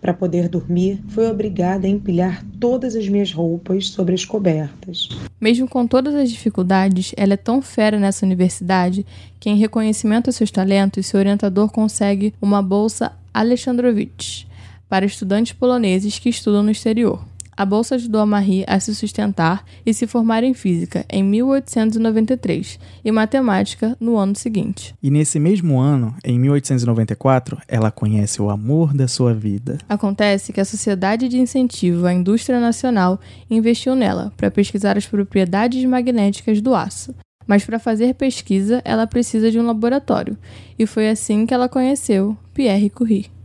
Para 0.00 0.14
poder 0.14 0.48
dormir, 0.48 1.02
fui 1.08 1.26
obrigada 1.26 1.86
a 1.86 1.90
empilhar 1.90 2.44
todas 2.60 2.94
as 2.94 3.08
minhas 3.08 3.32
roupas 3.32 3.88
sobre 3.88 4.14
as 4.14 4.24
cobertas. 4.24 5.08
Mesmo 5.40 5.68
com 5.68 5.86
todas 5.88 6.14
as 6.14 6.30
dificuldades, 6.30 7.12
ela 7.16 7.34
é 7.34 7.36
tão 7.36 7.60
fera 7.60 7.98
nessa 7.98 8.24
universidade 8.24 9.04
que, 9.40 9.50
em 9.50 9.56
reconhecimento 9.56 10.30
a 10.30 10.32
seus 10.32 10.52
talentos, 10.52 11.06
seu 11.06 11.18
orientador 11.18 11.70
consegue 11.70 12.32
uma 12.40 12.62
bolsa 12.62 13.12
Alexandrovich 13.34 14.46
para 14.88 15.04
estudantes 15.04 15.52
poloneses 15.52 16.18
que 16.18 16.28
estudam 16.28 16.62
no 16.62 16.70
exterior. 16.70 17.24
A 17.58 17.64
bolsa 17.64 17.96
ajudou 17.96 18.20
a 18.20 18.26
Marie 18.26 18.64
a 18.68 18.78
se 18.78 18.94
sustentar 18.94 19.64
e 19.84 19.92
se 19.92 20.06
formar 20.06 20.44
em 20.44 20.54
física 20.54 21.04
em 21.10 21.24
1893 21.24 22.78
e 23.04 23.10
matemática 23.10 23.96
no 23.98 24.16
ano 24.16 24.36
seguinte. 24.36 24.94
E 25.02 25.10
nesse 25.10 25.40
mesmo 25.40 25.80
ano, 25.80 26.14
em 26.24 26.38
1894, 26.38 27.60
ela 27.66 27.90
conhece 27.90 28.40
o 28.40 28.48
amor 28.48 28.94
da 28.94 29.08
sua 29.08 29.34
vida. 29.34 29.78
Acontece 29.88 30.52
que 30.52 30.60
a 30.60 30.64
Sociedade 30.64 31.26
de 31.26 31.36
Incentivo 31.36 32.06
à 32.06 32.14
Indústria 32.14 32.60
Nacional 32.60 33.18
investiu 33.50 33.96
nela 33.96 34.32
para 34.36 34.52
pesquisar 34.52 34.96
as 34.96 35.06
propriedades 35.06 35.84
magnéticas 35.84 36.60
do 36.60 36.76
aço. 36.76 37.12
Mas 37.44 37.64
para 37.64 37.80
fazer 37.80 38.14
pesquisa, 38.14 38.80
ela 38.84 39.04
precisa 39.04 39.50
de 39.50 39.58
um 39.58 39.66
laboratório, 39.66 40.38
e 40.78 40.86
foi 40.86 41.08
assim 41.08 41.44
que 41.44 41.52
ela 41.52 41.68
conheceu 41.68 42.36
Pierre 42.54 42.88
Curie. 42.88 43.37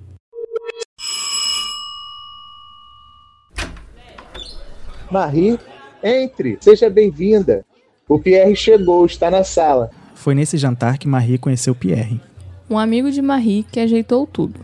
Marie, 5.13 5.59
entre, 6.03 6.57
seja 6.59 6.89
bem-vinda. 6.89 7.63
O 8.09 8.17
Pierre 8.17 8.55
chegou, 8.55 9.05
está 9.05 9.29
na 9.29 9.43
sala. 9.43 9.91
Foi 10.15 10.33
nesse 10.33 10.57
jantar 10.57 10.97
que 10.97 11.07
Marie 11.07 11.37
conheceu 11.37 11.75
Pierre. 11.75 12.19
Um 12.67 12.79
amigo 12.79 13.11
de 13.11 13.21
Marie 13.21 13.63
que 13.63 13.79
ajeitou 13.79 14.25
tudo. 14.25 14.59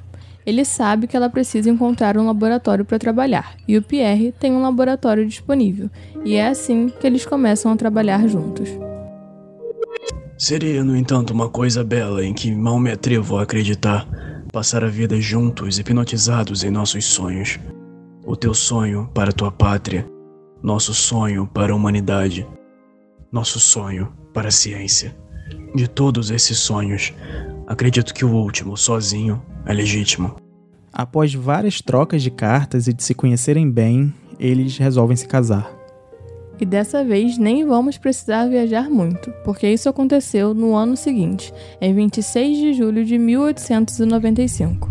Ele 0.45 0.65
sabe 0.65 1.05
que 1.05 1.15
ela 1.15 1.29
precisa 1.29 1.69
encontrar 1.69 2.17
um 2.17 2.25
laboratório 2.25 2.83
para 2.83 2.97
trabalhar, 2.97 3.55
e 3.67 3.77
o 3.77 3.81
Pierre 3.83 4.33
tem 4.39 4.51
um 4.51 4.63
laboratório 4.63 5.27
disponível, 5.27 5.89
e 6.25 6.33
é 6.33 6.47
assim 6.47 6.91
que 6.99 7.05
eles 7.05 7.25
começam 7.25 7.71
a 7.71 7.75
trabalhar 7.75 8.27
juntos. 8.27 8.67
Seria, 10.35 10.83
no 10.83 10.97
entanto, 10.97 11.31
uma 11.31 11.49
coisa 11.49 11.83
bela 11.83 12.25
em 12.25 12.33
que 12.33 12.51
mal 12.55 12.79
me 12.79 12.91
atrevo 12.91 13.37
a 13.37 13.43
acreditar 13.43 14.07
passar 14.51 14.83
a 14.83 14.87
vida 14.87 15.21
juntos, 15.21 15.77
hipnotizados 15.77 16.63
em 16.63 16.71
nossos 16.71 17.05
sonhos. 17.05 17.59
O 18.25 18.35
teu 18.35 18.55
sonho 18.55 19.07
para 19.13 19.31
tua 19.31 19.51
pátria, 19.51 20.07
nosso 20.61 20.93
sonho 20.93 21.47
para 21.47 21.73
a 21.73 21.75
humanidade, 21.75 22.47
nosso 23.31 23.59
sonho 23.59 24.11
para 24.33 24.49
a 24.49 24.51
ciência. 24.51 25.15
De 25.73 25.87
todos 25.87 26.31
esses 26.31 26.57
sonhos, 26.59 27.13
acredito 27.67 28.13
que 28.13 28.25
o 28.25 28.33
último, 28.33 28.75
sozinho, 28.75 29.41
é 29.65 29.73
legítimo. 29.73 30.35
Após 30.91 31.33
várias 31.33 31.81
trocas 31.81 32.23
de 32.23 32.31
cartas 32.31 32.87
e 32.87 32.93
de 32.93 33.03
se 33.03 33.13
conhecerem 33.13 33.69
bem, 33.69 34.13
eles 34.39 34.77
resolvem 34.77 35.15
se 35.15 35.27
casar. 35.27 35.71
E 36.59 36.65
dessa 36.65 37.05
vez 37.05 37.37
nem 37.37 37.65
vamos 37.65 37.97
precisar 37.97 38.47
viajar 38.47 38.89
muito, 38.89 39.31
porque 39.45 39.69
isso 39.69 39.87
aconteceu 39.87 40.53
no 40.53 40.75
ano 40.75 40.97
seguinte, 40.97 41.53
em 41.79 41.93
26 41.93 42.57
de 42.57 42.73
julho 42.73 43.05
de 43.05 43.17
1895. 43.17 44.89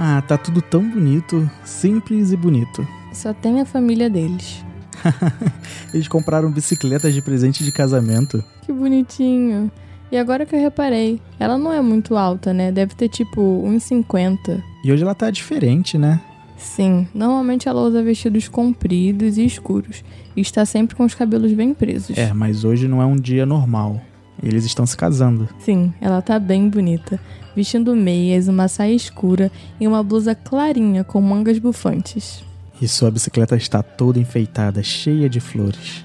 Ah, 0.00 0.22
tá 0.22 0.38
tudo 0.38 0.62
tão 0.62 0.88
bonito, 0.88 1.50
simples 1.64 2.30
e 2.30 2.36
bonito. 2.36 2.86
Só 3.12 3.34
tem 3.34 3.60
a 3.60 3.64
família 3.64 4.08
deles. 4.08 4.64
Eles 5.92 6.06
compraram 6.06 6.52
bicicletas 6.52 7.12
de 7.12 7.20
presente 7.20 7.64
de 7.64 7.72
casamento. 7.72 8.44
Que 8.62 8.72
bonitinho. 8.72 9.68
E 10.12 10.16
agora 10.16 10.46
que 10.46 10.54
eu 10.54 10.60
reparei, 10.60 11.20
ela 11.36 11.58
não 11.58 11.72
é 11.72 11.82
muito 11.82 12.16
alta, 12.16 12.52
né? 12.54 12.70
Deve 12.70 12.94
ter 12.94 13.08
tipo 13.08 13.40
1,50. 13.66 14.62
E 14.84 14.92
hoje 14.92 15.02
ela 15.02 15.16
tá 15.16 15.30
diferente, 15.30 15.98
né? 15.98 16.20
Sim, 16.56 17.08
normalmente 17.12 17.68
ela 17.68 17.82
usa 17.82 18.00
vestidos 18.00 18.48
compridos 18.48 19.36
e 19.36 19.44
escuros. 19.44 20.04
E 20.36 20.40
está 20.40 20.64
sempre 20.64 20.94
com 20.94 21.04
os 21.04 21.14
cabelos 21.14 21.52
bem 21.52 21.74
presos. 21.74 22.16
É, 22.16 22.32
mas 22.32 22.64
hoje 22.64 22.86
não 22.86 23.02
é 23.02 23.06
um 23.06 23.16
dia 23.16 23.44
normal. 23.44 24.00
Eles 24.42 24.64
estão 24.64 24.86
se 24.86 24.96
casando. 24.96 25.48
Sim, 25.58 25.92
ela 26.00 26.22
tá 26.22 26.38
bem 26.38 26.68
bonita. 26.68 27.18
Vestindo 27.56 27.94
meias, 27.96 28.46
uma 28.46 28.68
saia 28.68 28.94
escura 28.94 29.50
e 29.80 29.88
uma 29.88 30.02
blusa 30.02 30.34
clarinha 30.34 31.02
com 31.02 31.20
mangas 31.20 31.58
bufantes. 31.58 32.44
E 32.80 32.86
sua 32.86 33.10
bicicleta 33.10 33.56
está 33.56 33.82
toda 33.82 34.20
enfeitada, 34.20 34.82
cheia 34.82 35.28
de 35.28 35.40
flores. 35.40 36.04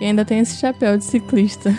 E 0.00 0.04
ainda 0.04 0.24
tem 0.24 0.38
esse 0.38 0.56
chapéu 0.56 0.96
de 0.96 1.04
ciclista. 1.04 1.70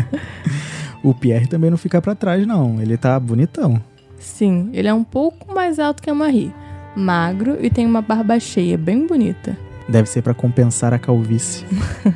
o 1.02 1.14
Pierre 1.14 1.46
também 1.46 1.70
não 1.70 1.78
fica 1.78 2.02
para 2.02 2.14
trás, 2.14 2.46
não. 2.46 2.80
Ele 2.80 2.96
tá 2.96 3.18
bonitão. 3.18 3.80
Sim, 4.18 4.70
ele 4.72 4.88
é 4.88 4.94
um 4.94 5.04
pouco 5.04 5.54
mais 5.54 5.78
alto 5.78 6.02
que 6.02 6.10
a 6.10 6.14
Marie. 6.14 6.52
Magro 6.94 7.58
e 7.60 7.70
tem 7.70 7.86
uma 7.86 8.02
barba 8.02 8.40
cheia, 8.40 8.76
bem 8.76 9.06
bonita. 9.06 9.56
Deve 9.88 10.08
ser 10.08 10.22
para 10.22 10.34
compensar 10.34 10.92
a 10.92 10.98
calvície. 10.98 11.64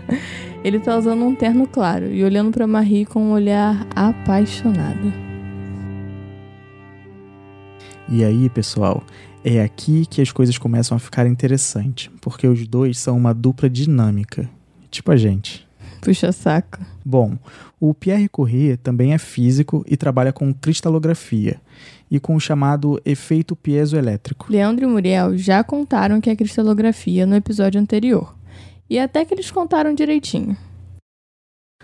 ele 0.64 0.78
tá 0.78 0.96
usando 0.96 1.24
um 1.24 1.34
terno 1.34 1.66
claro 1.66 2.12
e 2.12 2.22
olhando 2.24 2.50
para 2.50 2.66
Marie 2.66 3.04
com 3.04 3.22
um 3.22 3.32
olhar 3.32 3.86
apaixonado. 3.94 5.12
E 8.08 8.24
aí, 8.24 8.48
pessoal, 8.48 9.04
é 9.44 9.62
aqui 9.62 10.04
que 10.04 10.20
as 10.20 10.32
coisas 10.32 10.58
começam 10.58 10.96
a 10.96 10.98
ficar 10.98 11.26
interessantes, 11.26 12.10
porque 12.20 12.46
os 12.46 12.66
dois 12.66 12.98
são 12.98 13.16
uma 13.16 13.32
dupla 13.32 13.70
dinâmica, 13.70 14.50
tipo 14.90 15.12
a 15.12 15.16
gente. 15.16 15.66
Puxa 16.00 16.32
saco. 16.32 16.80
Bom, 17.10 17.36
o 17.80 17.92
Pierre 17.92 18.28
Curie 18.28 18.76
também 18.76 19.12
é 19.12 19.18
físico 19.18 19.84
e 19.84 19.96
trabalha 19.96 20.32
com 20.32 20.54
cristalografia 20.54 21.60
e 22.08 22.20
com 22.20 22.36
o 22.36 22.40
chamado 22.40 23.02
efeito 23.04 23.56
piezoelétrico. 23.56 24.46
Leandro 24.48 24.84
e 24.84 24.88
Muriel 24.88 25.36
já 25.36 25.64
contaram 25.64 26.20
que 26.20 26.30
é 26.30 26.36
cristalografia 26.36 27.26
no 27.26 27.34
episódio 27.34 27.80
anterior. 27.80 28.32
E 28.88 28.96
até 28.96 29.24
que 29.24 29.34
eles 29.34 29.50
contaram 29.50 29.92
direitinho. 29.92 30.56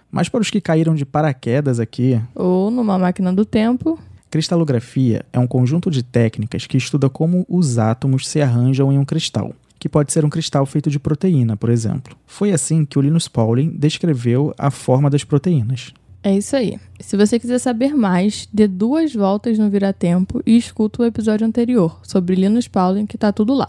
Mas 0.08 0.28
para 0.28 0.42
os 0.42 0.48
que 0.48 0.60
caíram 0.60 0.94
de 0.94 1.04
paraquedas 1.04 1.80
aqui, 1.80 2.20
ou 2.32 2.70
numa 2.70 2.96
máquina 2.96 3.32
do 3.32 3.44
tempo, 3.44 3.98
Cristalografia 4.30 5.24
é 5.32 5.40
um 5.40 5.46
conjunto 5.46 5.90
de 5.90 6.04
técnicas 6.04 6.68
que 6.68 6.76
estuda 6.76 7.10
como 7.10 7.44
os 7.48 7.78
átomos 7.78 8.28
se 8.28 8.40
arranjam 8.40 8.92
em 8.92 8.98
um 8.98 9.04
cristal, 9.04 9.52
que 9.86 9.88
pode 9.88 10.12
ser 10.12 10.24
um 10.24 10.28
cristal 10.28 10.66
feito 10.66 10.90
de 10.90 10.98
proteína, 10.98 11.56
por 11.56 11.70
exemplo. 11.70 12.16
Foi 12.26 12.50
assim 12.50 12.84
que 12.84 12.98
o 12.98 13.00
Linus 13.00 13.28
Pauling 13.28 13.70
descreveu 13.70 14.52
a 14.58 14.68
forma 14.68 15.08
das 15.08 15.22
proteínas. 15.22 15.94
É 16.24 16.36
isso 16.36 16.56
aí. 16.56 16.76
Se 16.98 17.16
você 17.16 17.38
quiser 17.38 17.60
saber 17.60 17.94
mais, 17.94 18.48
dê 18.52 18.66
duas 18.66 19.14
voltas 19.14 19.56
no 19.56 19.70
Viratempo 19.70 20.42
e 20.44 20.56
escuta 20.56 21.02
o 21.02 21.04
episódio 21.04 21.46
anterior 21.46 22.00
sobre 22.02 22.34
Linus 22.34 22.66
Pauling, 22.66 23.06
que 23.06 23.16
tá 23.16 23.32
tudo 23.32 23.54
lá. 23.54 23.68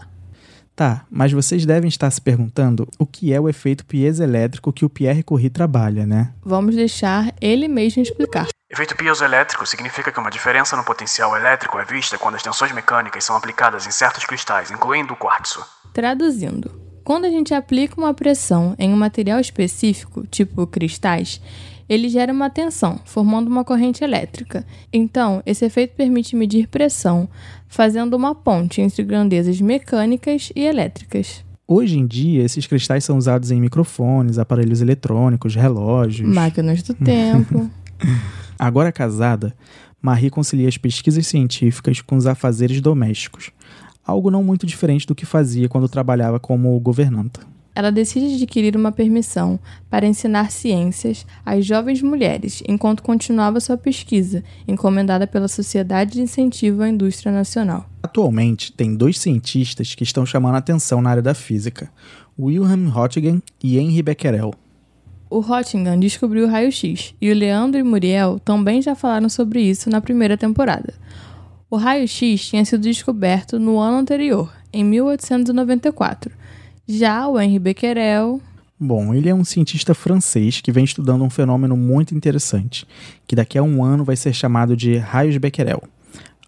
Tá, 0.74 1.04
mas 1.08 1.32
vocês 1.32 1.64
devem 1.64 1.88
estar 1.88 2.10
se 2.10 2.20
perguntando 2.20 2.88
o 2.98 3.06
que 3.06 3.32
é 3.32 3.40
o 3.40 3.48
efeito 3.48 3.86
piezoelétrico 3.86 4.72
que 4.72 4.84
o 4.84 4.90
Pierre 4.90 5.22
Curie 5.22 5.50
trabalha, 5.50 6.04
né? 6.04 6.32
Vamos 6.44 6.74
deixar 6.74 7.32
ele 7.40 7.68
mesmo 7.68 8.02
explicar. 8.02 8.48
Efeito 8.70 8.94
piezoelétrico 8.96 9.64
significa 9.64 10.12
que 10.12 10.20
uma 10.20 10.30
diferença 10.30 10.76
no 10.76 10.84
potencial 10.84 11.34
elétrico 11.34 11.78
é 11.78 11.84
vista 11.84 12.18
quando 12.18 12.34
as 12.34 12.42
tensões 12.42 12.70
mecânicas 12.72 13.24
são 13.24 13.34
aplicadas 13.34 13.86
em 13.86 13.90
certos 13.90 14.26
cristais, 14.26 14.70
incluindo 14.70 15.14
o 15.14 15.16
quartzo. 15.16 15.64
Traduzindo, 15.98 16.70
Quando 17.02 17.24
a 17.24 17.28
gente 17.28 17.52
aplica 17.52 18.00
uma 18.00 18.14
pressão 18.14 18.72
em 18.78 18.94
um 18.94 18.96
material 18.96 19.40
específico, 19.40 20.24
tipo 20.30 20.64
cristais, 20.64 21.40
ele 21.88 22.08
gera 22.08 22.32
uma 22.32 22.48
tensão, 22.48 23.00
formando 23.04 23.48
uma 23.48 23.64
corrente 23.64 24.04
elétrica. 24.04 24.64
Então, 24.92 25.42
esse 25.44 25.64
efeito 25.64 25.96
permite 25.96 26.36
medir 26.36 26.68
pressão, 26.68 27.28
fazendo 27.66 28.14
uma 28.14 28.32
ponte 28.32 28.80
entre 28.80 29.02
grandezas 29.02 29.60
mecânicas 29.60 30.52
e 30.54 30.60
elétricas. 30.60 31.44
Hoje 31.66 31.98
em 31.98 32.06
dia, 32.06 32.44
esses 32.44 32.64
cristais 32.64 33.02
são 33.02 33.18
usados 33.18 33.50
em 33.50 33.60
microfones, 33.60 34.38
aparelhos 34.38 34.80
eletrônicos, 34.80 35.56
relógios. 35.56 36.32
Máquinas 36.32 36.80
do 36.84 36.94
tempo. 37.04 37.68
Agora 38.56 38.92
casada, 38.92 39.52
Marie 40.00 40.30
concilia 40.30 40.68
as 40.68 40.78
pesquisas 40.78 41.26
científicas 41.26 42.00
com 42.00 42.16
os 42.16 42.24
afazeres 42.24 42.80
domésticos, 42.80 43.50
algo 44.08 44.30
não 44.30 44.42
muito 44.42 44.66
diferente 44.66 45.06
do 45.06 45.14
que 45.14 45.26
fazia 45.26 45.68
quando 45.68 45.88
trabalhava 45.88 46.40
como 46.40 46.80
governanta. 46.80 47.40
Ela 47.74 47.92
decide 47.92 48.34
adquirir 48.34 48.74
uma 48.74 48.90
permissão 48.90 49.60
para 49.88 50.06
ensinar 50.06 50.50
ciências 50.50 51.24
às 51.46 51.64
jovens 51.64 52.02
mulheres, 52.02 52.60
enquanto 52.66 53.04
continuava 53.04 53.60
sua 53.60 53.76
pesquisa, 53.76 54.42
encomendada 54.66 55.28
pela 55.28 55.46
Sociedade 55.46 56.14
de 56.14 56.22
Incentivo 56.22 56.82
à 56.82 56.88
Indústria 56.88 57.30
Nacional. 57.30 57.88
Atualmente, 58.02 58.72
tem 58.72 58.96
dois 58.96 59.20
cientistas 59.20 59.94
que 59.94 60.02
estão 60.02 60.26
chamando 60.26 60.56
a 60.56 60.58
atenção 60.58 61.00
na 61.00 61.10
área 61.10 61.22
da 61.22 61.34
física: 61.34 61.88
Wilhelm 62.36 62.88
Röntgen 62.88 63.40
e 63.62 63.78
Henri 63.78 64.02
Becquerel. 64.02 64.54
O 65.30 65.40
Röntgen 65.40 66.00
descobriu 66.00 66.46
o 66.46 66.48
raio-x 66.48 67.14
e 67.20 67.30
o 67.30 67.34
Leandro 67.34 67.78
e 67.78 67.82
Muriel 67.84 68.40
também 68.40 68.80
já 68.80 68.94
falaram 68.94 69.28
sobre 69.28 69.60
isso 69.60 69.90
na 69.90 70.00
primeira 70.00 70.36
temporada. 70.38 70.94
O 71.70 71.76
raio-x 71.76 72.48
tinha 72.48 72.64
sido 72.64 72.80
descoberto 72.80 73.58
no 73.58 73.78
ano 73.78 73.98
anterior, 73.98 74.50
em 74.72 74.82
1894. 74.82 76.32
Já 76.86 77.28
o 77.28 77.38
Henri 77.38 77.58
Becquerel. 77.58 78.40
Bom, 78.80 79.12
ele 79.12 79.28
é 79.28 79.34
um 79.34 79.44
cientista 79.44 79.92
francês 79.92 80.62
que 80.62 80.72
vem 80.72 80.84
estudando 80.84 81.22
um 81.22 81.28
fenômeno 81.28 81.76
muito 81.76 82.14
interessante, 82.14 82.86
que 83.26 83.36
daqui 83.36 83.58
a 83.58 83.62
um 83.62 83.84
ano 83.84 84.02
vai 84.02 84.16
ser 84.16 84.32
chamado 84.32 84.74
de 84.74 84.96
raios 84.96 85.36
Becquerel. 85.36 85.82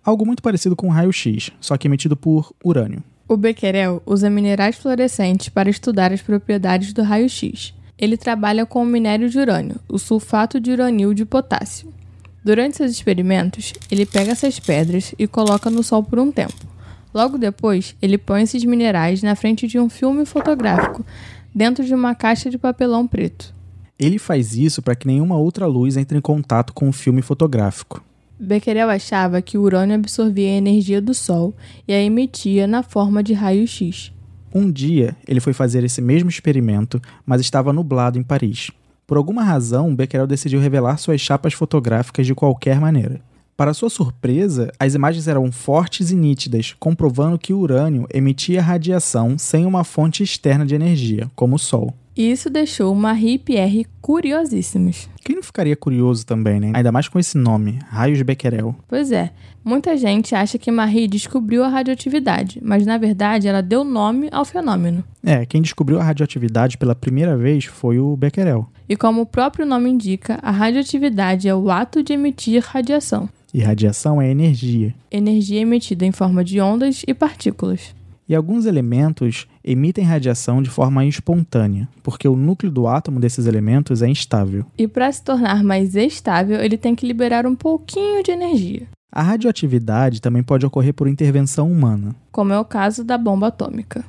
Algo 0.02 0.24
muito 0.24 0.42
parecido 0.42 0.74
com 0.74 0.86
o 0.86 0.90
raio-x, 0.90 1.50
só 1.60 1.76
que 1.76 1.86
emitido 1.86 2.16
por 2.16 2.54
urânio. 2.64 3.02
O 3.28 3.36
Becquerel 3.36 4.02
usa 4.06 4.30
minerais 4.30 4.76
fluorescentes 4.76 5.50
para 5.50 5.68
estudar 5.68 6.14
as 6.14 6.22
propriedades 6.22 6.94
do 6.94 7.02
raio-x. 7.02 7.74
Ele 7.98 8.16
trabalha 8.16 8.64
com 8.64 8.82
o 8.82 8.86
minério 8.86 9.28
de 9.28 9.38
urânio, 9.38 9.76
o 9.86 9.98
sulfato 9.98 10.58
de 10.58 10.70
uranil 10.70 11.12
de 11.12 11.26
potássio. 11.26 11.92
Durante 12.42 12.78
seus 12.78 12.90
experimentos, 12.90 13.72
ele 13.90 14.06
pega 14.06 14.32
essas 14.32 14.58
pedras 14.58 15.14
e 15.18 15.26
coloca 15.26 15.68
no 15.68 15.82
sol 15.82 16.02
por 16.02 16.18
um 16.18 16.32
tempo. 16.32 16.66
Logo 17.12 17.36
depois, 17.36 17.94
ele 18.00 18.16
põe 18.16 18.42
esses 18.42 18.64
minerais 18.64 19.22
na 19.22 19.34
frente 19.34 19.66
de 19.66 19.78
um 19.78 19.88
filme 19.88 20.24
fotográfico, 20.24 21.04
dentro 21.54 21.84
de 21.84 21.94
uma 21.94 22.14
caixa 22.14 22.48
de 22.48 22.56
papelão 22.56 23.06
preto. 23.06 23.54
Ele 23.98 24.18
faz 24.18 24.56
isso 24.56 24.80
para 24.80 24.94
que 24.94 25.06
nenhuma 25.06 25.36
outra 25.36 25.66
luz 25.66 25.96
entre 25.96 26.16
em 26.16 26.20
contato 26.20 26.72
com 26.72 26.88
o 26.88 26.92
filme 26.92 27.20
fotográfico. 27.20 28.02
Becquerel 28.38 28.88
achava 28.88 29.42
que 29.42 29.58
o 29.58 29.60
urânio 29.60 29.96
absorvia 29.96 30.48
a 30.48 30.56
energia 30.56 31.02
do 31.02 31.12
Sol 31.12 31.54
e 31.86 31.92
a 31.92 32.02
emitia 32.02 32.66
na 32.66 32.82
forma 32.82 33.22
de 33.22 33.34
raio-x. 33.34 34.10
Um 34.54 34.72
dia, 34.72 35.14
ele 35.28 35.40
foi 35.40 35.52
fazer 35.52 35.84
esse 35.84 36.00
mesmo 36.00 36.30
experimento, 36.30 37.00
mas 37.26 37.42
estava 37.42 37.72
nublado 37.72 38.18
em 38.18 38.22
Paris. 38.22 38.70
Por 39.10 39.16
alguma 39.16 39.42
razão, 39.42 39.92
Becquerel 39.92 40.24
decidiu 40.24 40.60
revelar 40.60 40.96
suas 40.96 41.20
chapas 41.20 41.52
fotográficas 41.52 42.24
de 42.24 42.32
qualquer 42.32 42.78
maneira. 42.78 43.20
Para 43.56 43.74
sua 43.74 43.90
surpresa, 43.90 44.70
as 44.78 44.94
imagens 44.94 45.26
eram 45.26 45.50
fortes 45.50 46.12
e 46.12 46.14
nítidas, 46.14 46.76
comprovando 46.78 47.36
que 47.36 47.52
o 47.52 47.58
urânio 47.58 48.06
emitia 48.14 48.62
radiação 48.62 49.36
sem 49.36 49.66
uma 49.66 49.82
fonte 49.82 50.22
externa 50.22 50.64
de 50.64 50.76
energia, 50.76 51.28
como 51.34 51.56
o 51.56 51.58
Sol. 51.58 51.92
Isso 52.16 52.50
deixou 52.50 52.94
Marie 52.94 53.34
e 53.34 53.38
Pierre 53.38 53.86
curiosíssimos. 54.00 55.08
Quem 55.24 55.36
não 55.36 55.42
ficaria 55.42 55.76
curioso 55.76 56.26
também, 56.26 56.58
né? 56.58 56.72
Ainda 56.74 56.90
mais 56.90 57.08
com 57.08 57.18
esse 57.18 57.38
nome, 57.38 57.78
raios 57.88 58.20
Becquerel. 58.22 58.74
Pois 58.88 59.12
é, 59.12 59.30
muita 59.64 59.96
gente 59.96 60.34
acha 60.34 60.58
que 60.58 60.70
Marie 60.70 61.06
descobriu 61.06 61.62
a 61.62 61.68
radioatividade, 61.68 62.60
mas 62.62 62.84
na 62.84 62.98
verdade 62.98 63.46
ela 63.46 63.62
deu 63.62 63.84
nome 63.84 64.28
ao 64.32 64.44
fenômeno. 64.44 65.04
É, 65.24 65.46
quem 65.46 65.62
descobriu 65.62 66.00
a 66.00 66.02
radioatividade 66.02 66.78
pela 66.78 66.94
primeira 66.94 67.36
vez 67.36 67.64
foi 67.66 67.98
o 67.98 68.16
Becquerel. 68.16 68.68
E 68.88 68.96
como 68.96 69.22
o 69.22 69.26
próprio 69.26 69.64
nome 69.64 69.88
indica, 69.88 70.38
a 70.42 70.50
radioatividade 70.50 71.48
é 71.48 71.54
o 71.54 71.70
ato 71.70 72.02
de 72.02 72.12
emitir 72.12 72.62
radiação. 72.62 73.28
E 73.52 73.60
radiação 73.60 74.20
é 74.20 74.30
energia. 74.30 74.94
Energia 75.10 75.60
emitida 75.60 76.04
em 76.04 76.12
forma 76.12 76.44
de 76.44 76.60
ondas 76.60 77.02
e 77.06 77.14
partículas. 77.14 77.94
E 78.30 78.34
alguns 78.36 78.64
elementos 78.64 79.48
emitem 79.64 80.04
radiação 80.04 80.62
de 80.62 80.70
forma 80.70 81.04
espontânea, 81.04 81.88
porque 82.00 82.28
o 82.28 82.36
núcleo 82.36 82.70
do 82.70 82.86
átomo 82.86 83.18
desses 83.18 83.44
elementos 83.44 84.02
é 84.02 84.08
instável. 84.08 84.64
E 84.78 84.86
para 84.86 85.10
se 85.10 85.24
tornar 85.24 85.64
mais 85.64 85.96
estável, 85.96 86.60
ele 86.60 86.78
tem 86.78 86.94
que 86.94 87.04
liberar 87.04 87.44
um 87.44 87.56
pouquinho 87.56 88.22
de 88.22 88.30
energia. 88.30 88.86
A 89.10 89.20
radioatividade 89.20 90.22
também 90.22 90.44
pode 90.44 90.64
ocorrer 90.64 90.94
por 90.94 91.08
intervenção 91.08 91.72
humana, 91.72 92.14
como 92.30 92.52
é 92.52 92.60
o 92.60 92.64
caso 92.64 93.02
da 93.02 93.18
bomba 93.18 93.48
atômica. 93.48 94.04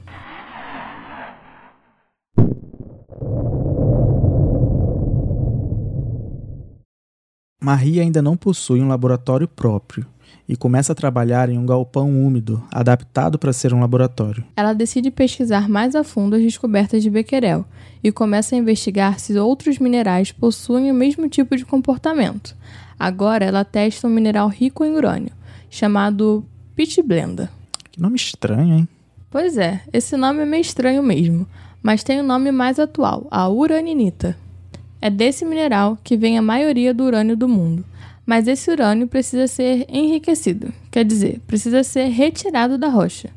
Marie 7.59 7.99
ainda 7.99 8.21
não 8.21 8.37
possui 8.37 8.81
um 8.83 8.87
laboratório 8.87 9.47
próprio 9.47 10.05
e 10.51 10.55
começa 10.57 10.91
a 10.91 10.95
trabalhar 10.95 11.47
em 11.47 11.57
um 11.57 11.65
galpão 11.65 12.09
úmido, 12.09 12.61
adaptado 12.69 13.39
para 13.39 13.53
ser 13.53 13.73
um 13.73 13.79
laboratório. 13.79 14.43
Ela 14.53 14.73
decide 14.73 15.09
pesquisar 15.09 15.69
mais 15.69 15.95
a 15.95 16.03
fundo 16.03 16.35
as 16.35 16.41
descobertas 16.41 17.01
de 17.01 17.09
Becquerel 17.09 17.63
e 18.03 18.11
começa 18.11 18.53
a 18.53 18.57
investigar 18.57 19.17
se 19.17 19.39
outros 19.39 19.79
minerais 19.79 20.33
possuem 20.33 20.91
o 20.91 20.93
mesmo 20.93 21.29
tipo 21.29 21.55
de 21.55 21.63
comportamento. 21.63 22.53
Agora 22.99 23.45
ela 23.45 23.63
testa 23.63 24.09
um 24.09 24.11
mineral 24.11 24.49
rico 24.49 24.83
em 24.83 24.91
urânio, 24.91 25.31
chamado 25.69 26.43
pitblenda. 26.75 27.49
Que 27.89 28.01
nome 28.01 28.17
estranho, 28.17 28.73
hein? 28.73 28.87
Pois 29.29 29.57
é, 29.57 29.79
esse 29.93 30.17
nome 30.17 30.41
é 30.41 30.45
meio 30.45 30.59
estranho 30.59 31.01
mesmo, 31.01 31.47
mas 31.81 32.03
tem 32.03 32.19
um 32.19 32.27
nome 32.27 32.51
mais 32.51 32.77
atual, 32.77 33.25
a 33.31 33.47
uraninita. 33.47 34.35
É 35.01 35.09
desse 35.09 35.45
mineral 35.45 35.97
que 36.03 36.17
vem 36.17 36.37
a 36.37 36.41
maioria 36.41 36.93
do 36.93 37.05
urânio 37.05 37.37
do 37.37 37.47
mundo. 37.47 37.85
Mas 38.31 38.47
esse 38.47 38.71
urânio 38.71 39.09
precisa 39.09 39.45
ser 39.45 39.85
enriquecido, 39.89 40.71
quer 40.89 41.03
dizer, 41.03 41.41
precisa 41.45 41.83
ser 41.83 42.05
retirado 42.05 42.77
da 42.77 42.87
rocha. 42.87 43.29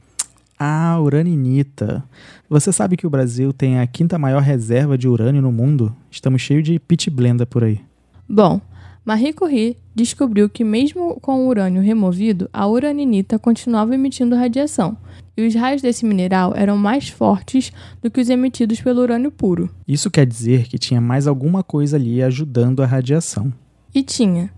Ah, 0.56 1.00
uraninita. 1.00 2.04
Você 2.48 2.72
sabe 2.72 2.96
que 2.96 3.04
o 3.04 3.10
Brasil 3.10 3.52
tem 3.52 3.80
a 3.80 3.88
quinta 3.88 4.16
maior 4.20 4.40
reserva 4.40 4.96
de 4.96 5.08
urânio 5.08 5.42
no 5.42 5.50
mundo? 5.50 5.92
Estamos 6.12 6.42
cheios 6.42 6.62
de 6.62 6.78
pitblenda 6.78 7.44
por 7.44 7.64
aí. 7.64 7.80
Bom, 8.28 8.60
Marie 9.04 9.32
Curie 9.32 9.76
descobriu 9.92 10.48
que 10.48 10.62
mesmo 10.62 11.18
com 11.20 11.44
o 11.44 11.48
urânio 11.48 11.82
removido, 11.82 12.48
a 12.52 12.64
uraninita 12.68 13.36
continuava 13.36 13.96
emitindo 13.96 14.36
radiação, 14.36 14.96
e 15.36 15.44
os 15.44 15.56
raios 15.56 15.82
desse 15.82 16.06
mineral 16.06 16.52
eram 16.54 16.76
mais 16.76 17.08
fortes 17.08 17.72
do 18.00 18.12
que 18.12 18.20
os 18.20 18.30
emitidos 18.30 18.80
pelo 18.80 19.02
urânio 19.02 19.32
puro. 19.32 19.68
Isso 19.88 20.08
quer 20.08 20.24
dizer 20.24 20.68
que 20.68 20.78
tinha 20.78 21.00
mais 21.00 21.26
alguma 21.26 21.64
coisa 21.64 21.96
ali 21.96 22.22
ajudando 22.22 22.80
a 22.80 22.86
radiação. 22.86 23.52
E 23.92 24.00
tinha. 24.00 24.52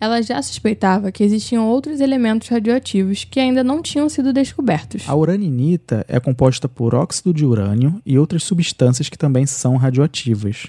Ela 0.00 0.22
já 0.22 0.40
suspeitava 0.40 1.12
que 1.12 1.22
existiam 1.22 1.68
outros 1.68 2.00
elementos 2.00 2.48
radioativos 2.48 3.24
que 3.24 3.38
ainda 3.38 3.62
não 3.62 3.82
tinham 3.82 4.08
sido 4.08 4.32
descobertos. 4.32 5.06
A 5.06 5.14
uraninita 5.14 6.06
é 6.08 6.18
composta 6.18 6.66
por 6.66 6.94
óxido 6.94 7.34
de 7.34 7.44
urânio 7.44 8.00
e 8.06 8.18
outras 8.18 8.42
substâncias 8.42 9.10
que 9.10 9.18
também 9.18 9.44
são 9.44 9.76
radioativas. 9.76 10.68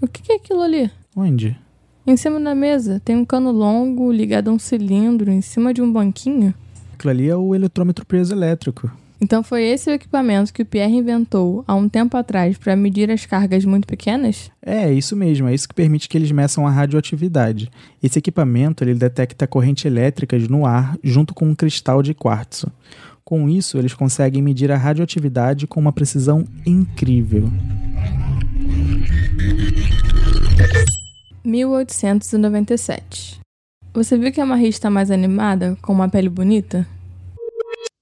O 0.00 0.06
que 0.06 0.30
é 0.30 0.36
aquilo 0.36 0.62
ali? 0.62 0.88
Onde? 1.16 1.58
Em 2.06 2.16
cima 2.16 2.38
da 2.38 2.54
mesa 2.54 3.02
tem 3.04 3.16
um 3.16 3.24
cano 3.24 3.50
longo 3.50 4.12
ligado 4.12 4.48
a 4.48 4.52
um 4.52 4.60
cilindro 4.60 5.28
em 5.28 5.40
cima 5.40 5.74
de 5.74 5.82
um 5.82 5.92
banquinho. 5.92 6.54
Aquilo 6.94 7.10
ali 7.10 7.28
é 7.28 7.34
o 7.34 7.52
eletrômetro 7.52 8.06
piezoelétrico. 8.06 8.90
Então 9.20 9.42
foi 9.42 9.64
esse 9.64 9.90
o 9.90 9.94
equipamento 9.94 10.52
que 10.52 10.62
o 10.62 10.66
Pierre 10.66 10.96
inventou 10.96 11.64
há 11.66 11.74
um 11.74 11.88
tempo 11.88 12.16
atrás 12.16 12.58
para 12.58 12.76
medir 12.76 13.10
as 13.10 13.24
cargas 13.24 13.64
muito 13.64 13.86
pequenas? 13.86 14.50
É, 14.60 14.92
isso 14.92 15.16
mesmo, 15.16 15.48
é 15.48 15.54
isso 15.54 15.68
que 15.68 15.74
permite 15.74 16.08
que 16.08 16.18
eles 16.18 16.30
meçam 16.30 16.66
a 16.66 16.70
radioatividade. 16.70 17.70
Esse 18.02 18.18
equipamento 18.18 18.84
ele 18.84 18.94
detecta 18.94 19.46
correntes 19.46 19.84
elétricas 19.86 20.48
no 20.48 20.66
ar 20.66 20.96
junto 21.02 21.34
com 21.34 21.48
um 21.48 21.54
cristal 21.54 22.02
de 22.02 22.12
quartzo. 22.12 22.70
Com 23.24 23.48
isso, 23.48 23.76
eles 23.76 23.92
conseguem 23.92 24.40
medir 24.40 24.70
a 24.70 24.76
radioatividade 24.76 25.66
com 25.66 25.80
uma 25.80 25.92
precisão 25.92 26.44
incrível. 26.64 27.50
1897. 31.44 33.40
Você 33.92 34.18
viu 34.18 34.30
que 34.30 34.40
a 34.40 34.46
Marie 34.46 34.68
está 34.68 34.90
mais 34.90 35.10
animada, 35.10 35.76
com 35.80 35.92
uma 35.92 36.08
pele 36.08 36.28
bonita? 36.28 36.86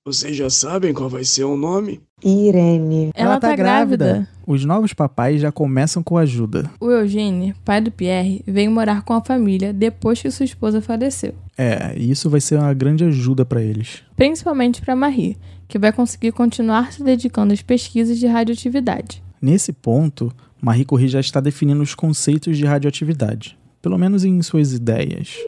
Vocês 0.07 0.37
já 0.37 0.51
sabem 0.51 0.93
qual 0.93 1.09
vai 1.09 1.25
ser 1.25 1.45
o 1.45 1.57
nome? 1.57 1.99
Irene. 2.23 3.11
Ela, 3.15 3.41
tá, 3.41 3.57
grávida. 3.57 4.29
Os 4.47 4.63
novos 4.63 4.93
papais 4.93 5.41
já 5.41 5.51
começam 5.51 6.03
com 6.03 6.19
ajuda. 6.19 6.71
O 6.79 6.91
Eugênio, 6.91 7.55
pai 7.65 7.81
do 7.81 7.91
Pierre, 7.91 8.43
veio 8.47 8.71
morar 8.71 9.03
com 9.03 9.15
a 9.15 9.25
família 9.25 9.73
depois 9.73 10.21
que 10.21 10.31
sua 10.31 10.45
esposa 10.45 10.83
faleceu. 10.83 11.35
É, 11.57 11.95
e 11.97 12.11
isso 12.11 12.29
vai 12.29 12.43
ser 12.43 12.59
uma 12.59 12.75
grande 12.75 13.03
ajuda 13.03 13.47
para 13.47 13.63
eles. 13.63 14.03
Principalmente 14.15 14.83
para 14.83 14.95
Marie, 14.95 15.39
que 15.67 15.79
vai 15.79 15.91
conseguir 15.91 16.33
continuar 16.33 16.93
se 16.93 17.03
dedicando 17.03 17.55
às 17.55 17.63
pesquisas 17.63 18.19
de 18.19 18.27
radioatividade. 18.27 19.23
Nesse 19.41 19.73
ponto, 19.73 20.31
Marie 20.61 20.85
Curie 20.85 21.09
já 21.09 21.21
está 21.21 21.41
definindo 21.41 21.83
os 21.83 21.95
conceitos 21.95 22.59
de 22.59 22.67
radioatividade, 22.67 23.57
pelo 23.81 23.97
menos 23.97 24.23
em 24.23 24.43
suas 24.43 24.75
ideias. 24.75 25.39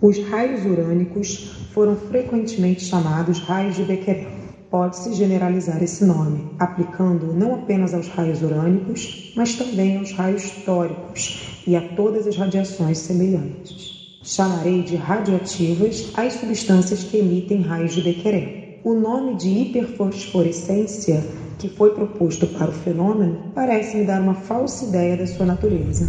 Os 0.00 0.16
raios 0.28 0.64
urânicos 0.64 1.50
foram 1.74 1.96
frequentemente 1.96 2.84
chamados 2.84 3.40
raios 3.40 3.74
de 3.74 3.82
Becquerel. 3.82 4.30
Pode-se 4.70 5.12
generalizar 5.12 5.82
esse 5.82 6.04
nome, 6.04 6.52
aplicando 6.56 7.32
não 7.32 7.56
apenas 7.56 7.92
aos 7.92 8.06
raios 8.06 8.40
urânicos, 8.40 9.32
mas 9.34 9.56
também 9.56 9.98
aos 9.98 10.12
raios 10.12 10.50
tóricos 10.64 11.62
e 11.66 11.74
a 11.74 11.80
todas 11.96 12.28
as 12.28 12.36
radiações 12.36 12.98
semelhantes. 12.98 14.20
Chamarei 14.22 14.84
de 14.84 14.94
radioativas 14.94 16.12
as 16.14 16.34
substâncias 16.34 17.02
que 17.02 17.16
emitem 17.16 17.62
raios 17.62 17.92
de 17.92 18.02
Becquerel. 18.02 18.78
O 18.84 18.94
nome 18.94 19.34
de 19.34 19.48
hiperfosforescência 19.48 21.24
que 21.58 21.68
foi 21.70 21.92
proposto 21.92 22.46
para 22.46 22.70
o 22.70 22.72
fenômeno 22.72 23.50
parece 23.52 23.96
me 23.96 24.04
dar 24.04 24.22
uma 24.22 24.34
falsa 24.34 24.84
ideia 24.84 25.16
da 25.16 25.26
sua 25.26 25.46
natureza. 25.46 26.06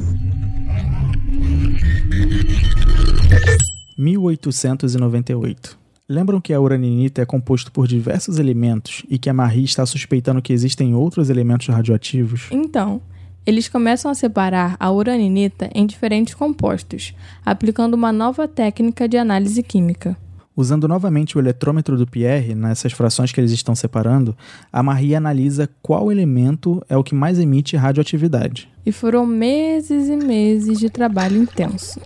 1898. 3.99 5.77
Lembram 6.07 6.39
que 6.39 6.53
a 6.53 6.62
uraninita 6.62 7.21
é 7.21 7.25
composto 7.25 7.69
por 7.69 7.85
diversos 7.85 8.39
elementos 8.39 9.03
e 9.09 9.19
que 9.19 9.29
a 9.29 9.33
Marie 9.33 9.65
está 9.65 9.85
suspeitando 9.85 10.41
que 10.41 10.53
existem 10.53 10.95
outros 10.95 11.29
elementos 11.29 11.67
radioativos? 11.67 12.47
Então, 12.49 13.01
eles 13.45 13.67
começam 13.67 14.09
a 14.09 14.15
separar 14.15 14.77
a 14.79 14.89
uraninita 14.89 15.69
em 15.75 15.85
diferentes 15.85 16.33
compostos, 16.33 17.13
aplicando 17.45 17.93
uma 17.93 18.13
nova 18.13 18.47
técnica 18.47 19.05
de 19.05 19.17
análise 19.17 19.62
química. 19.62 20.15
Usando 20.55 20.88
novamente 20.88 21.38
o 21.38 21.39
eletrômetro 21.41 21.97
do 21.97 22.07
Pierre 22.07 22.55
nessas 22.55 22.93
frações 22.93 23.33
que 23.33 23.41
eles 23.41 23.51
estão 23.51 23.75
separando, 23.75 24.35
a 24.71 24.81
Marie 24.81 25.13
analisa 25.13 25.69
qual 25.81 26.09
elemento 26.09 26.81
é 26.88 26.95
o 26.95 27.03
que 27.03 27.13
mais 27.13 27.38
emite 27.38 27.75
radioatividade. 27.75 28.69
E 28.85 28.93
foram 28.93 29.25
meses 29.25 30.07
e 30.07 30.15
meses 30.15 30.79
de 30.79 30.89
trabalho 30.89 31.41
intenso. 31.41 31.99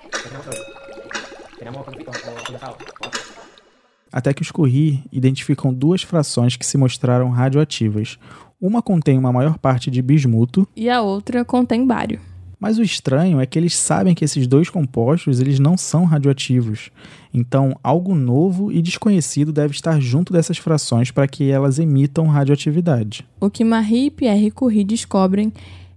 Até 4.12 4.34
que 4.34 4.42
os 4.42 4.52
Curie 4.52 5.04
identificam 5.12 5.74
duas 5.74 6.04
frações 6.04 6.56
que 6.56 6.66
se 6.66 6.78
mostraram 6.78 7.30
radioativas. 7.30 8.18
Uma 8.62 8.82
contém 8.82 9.18
uma 9.18 9.34
maior 9.34 9.58
parte 9.58 9.90
de 9.90 10.02
bismuto 10.02 10.68
e 10.76 10.90
a 10.90 11.02
outra 11.02 11.44
contém 11.44 11.86
bário. 11.86 12.20
Mas 12.60 12.78
o 12.78 12.82
estranho 12.82 13.42
é 13.42 13.46
que 13.46 13.60
eles 13.60 13.76
sabem 13.76 14.16
que 14.16 14.24
esses 14.24 14.48
dois 14.48 14.70
compostos 14.70 15.42
eles 15.42 15.60
não 15.60 15.76
são 15.76 16.06
radioativos. 16.06 16.92
Então, 17.34 17.78
algo 17.84 18.16
novo 18.16 18.72
e 18.72 18.82
desconhecido 18.82 19.52
deve 19.52 19.74
estar 19.74 20.00
junto 20.00 20.32
dessas 20.32 20.58
frações 20.58 21.12
para 21.12 21.28
que 21.28 21.52
elas 21.52 21.78
emitam 21.78 22.26
radioatividade. 22.28 23.28
O 23.42 23.50
que 23.50 23.66
Marie 23.66 24.06
e 24.06 24.12
Pierre 24.12 24.50
Curie 24.50 24.86
descobrem 24.86 25.52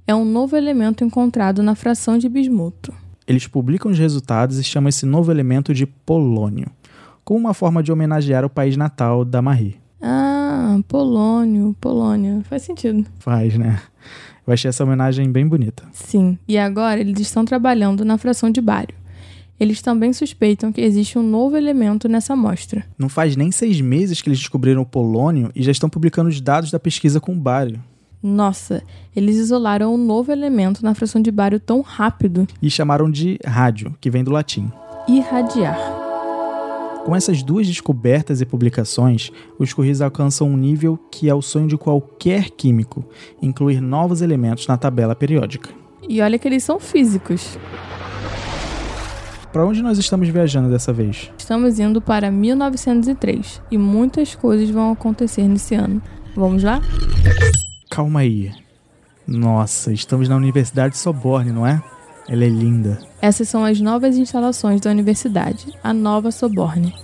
é 0.08 0.14
um 0.14 0.24
novo 0.24 0.56
elemento 0.56 1.04
encontrado 1.04 1.62
na 1.62 1.76
fração 1.76 2.18
de 2.18 2.28
bismuto. 2.28 2.92
Eles 3.26 3.46
publicam 3.46 3.90
os 3.90 3.98
resultados 3.98 4.58
e 4.58 4.64
chamam 4.64 4.88
esse 4.88 5.04
novo 5.04 5.32
elemento 5.32 5.74
de 5.74 5.84
polônio, 5.86 6.70
como 7.24 7.40
uma 7.40 7.54
forma 7.54 7.82
de 7.82 7.90
homenagear 7.90 8.44
o 8.44 8.50
país 8.50 8.76
natal 8.76 9.24
da 9.24 9.42
Marie. 9.42 9.76
Ah, 10.00 10.78
polônio, 10.86 11.74
Polônia. 11.80 12.42
Faz 12.44 12.62
sentido. 12.62 13.04
Faz, 13.18 13.58
né? 13.58 13.80
Eu 14.46 14.52
achei 14.52 14.68
essa 14.68 14.84
homenagem 14.84 15.30
bem 15.30 15.46
bonita. 15.46 15.82
Sim, 15.92 16.38
e 16.46 16.56
agora 16.56 17.00
eles 17.00 17.18
estão 17.18 17.44
trabalhando 17.44 18.04
na 18.04 18.16
fração 18.16 18.48
de 18.48 18.60
bário. 18.60 18.94
Eles 19.58 19.80
também 19.80 20.12
suspeitam 20.12 20.70
que 20.70 20.82
existe 20.82 21.18
um 21.18 21.22
novo 21.22 21.56
elemento 21.56 22.08
nessa 22.08 22.34
amostra. 22.34 22.84
Não 22.98 23.08
faz 23.08 23.34
nem 23.34 23.50
seis 23.50 23.80
meses 23.80 24.20
que 24.20 24.28
eles 24.28 24.38
descobriram 24.38 24.82
o 24.82 24.86
polônio 24.86 25.50
e 25.54 25.62
já 25.62 25.72
estão 25.72 25.88
publicando 25.88 26.28
os 26.28 26.40
dados 26.40 26.70
da 26.70 26.78
pesquisa 26.78 27.18
com 27.18 27.32
o 27.32 27.40
bário. 27.40 27.82
Nossa, 28.22 28.82
eles 29.14 29.36
isolaram 29.36 29.94
um 29.94 29.98
novo 29.98 30.32
elemento 30.32 30.82
na 30.84 30.94
fração 30.94 31.20
de 31.20 31.30
bário 31.30 31.60
tão 31.60 31.80
rápido. 31.80 32.46
E 32.60 32.70
chamaram 32.70 33.10
de 33.10 33.38
rádio, 33.44 33.94
que 34.00 34.10
vem 34.10 34.24
do 34.24 34.32
latim. 34.32 34.70
Irradiar. 35.06 35.78
Com 37.04 37.14
essas 37.14 37.40
duas 37.40 37.68
descobertas 37.68 38.40
e 38.40 38.44
publicações, 38.44 39.30
os 39.60 39.72
Correios 39.72 40.00
alcançam 40.00 40.48
um 40.48 40.56
nível 40.56 40.98
que 41.08 41.28
é 41.28 41.34
o 41.34 41.40
sonho 41.40 41.68
de 41.68 41.76
qualquer 41.76 42.50
químico, 42.50 43.04
incluir 43.40 43.80
novos 43.80 44.22
elementos 44.22 44.66
na 44.66 44.76
tabela 44.76 45.14
periódica. 45.14 45.70
E 46.08 46.20
olha 46.20 46.36
que 46.36 46.48
eles 46.48 46.64
são 46.64 46.80
físicos. 46.80 47.56
Para 49.52 49.64
onde 49.64 49.82
nós 49.82 49.98
estamos 49.98 50.28
viajando 50.28 50.68
dessa 50.68 50.92
vez? 50.92 51.30
Estamos 51.38 51.78
indo 51.78 52.00
para 52.00 52.30
1903 52.30 53.62
e 53.70 53.78
muitas 53.78 54.34
coisas 54.34 54.68
vão 54.68 54.90
acontecer 54.90 55.46
nesse 55.46 55.74
ano. 55.74 56.02
Vamos 56.34 56.64
lá? 56.64 56.82
Calma 57.96 58.20
aí. 58.20 58.52
Nossa, 59.26 59.90
estamos 59.90 60.28
na 60.28 60.36
Universidade 60.36 60.98
Soborne, 60.98 61.50
não 61.50 61.66
é? 61.66 61.82
Ela 62.28 62.44
é 62.44 62.48
linda. 62.48 62.98
Essas 63.22 63.48
são 63.48 63.64
as 63.64 63.80
novas 63.80 64.18
instalações 64.18 64.82
da 64.82 64.90
universidade, 64.90 65.72
a 65.82 65.94
nova 65.94 66.30
Soborne. 66.30 66.94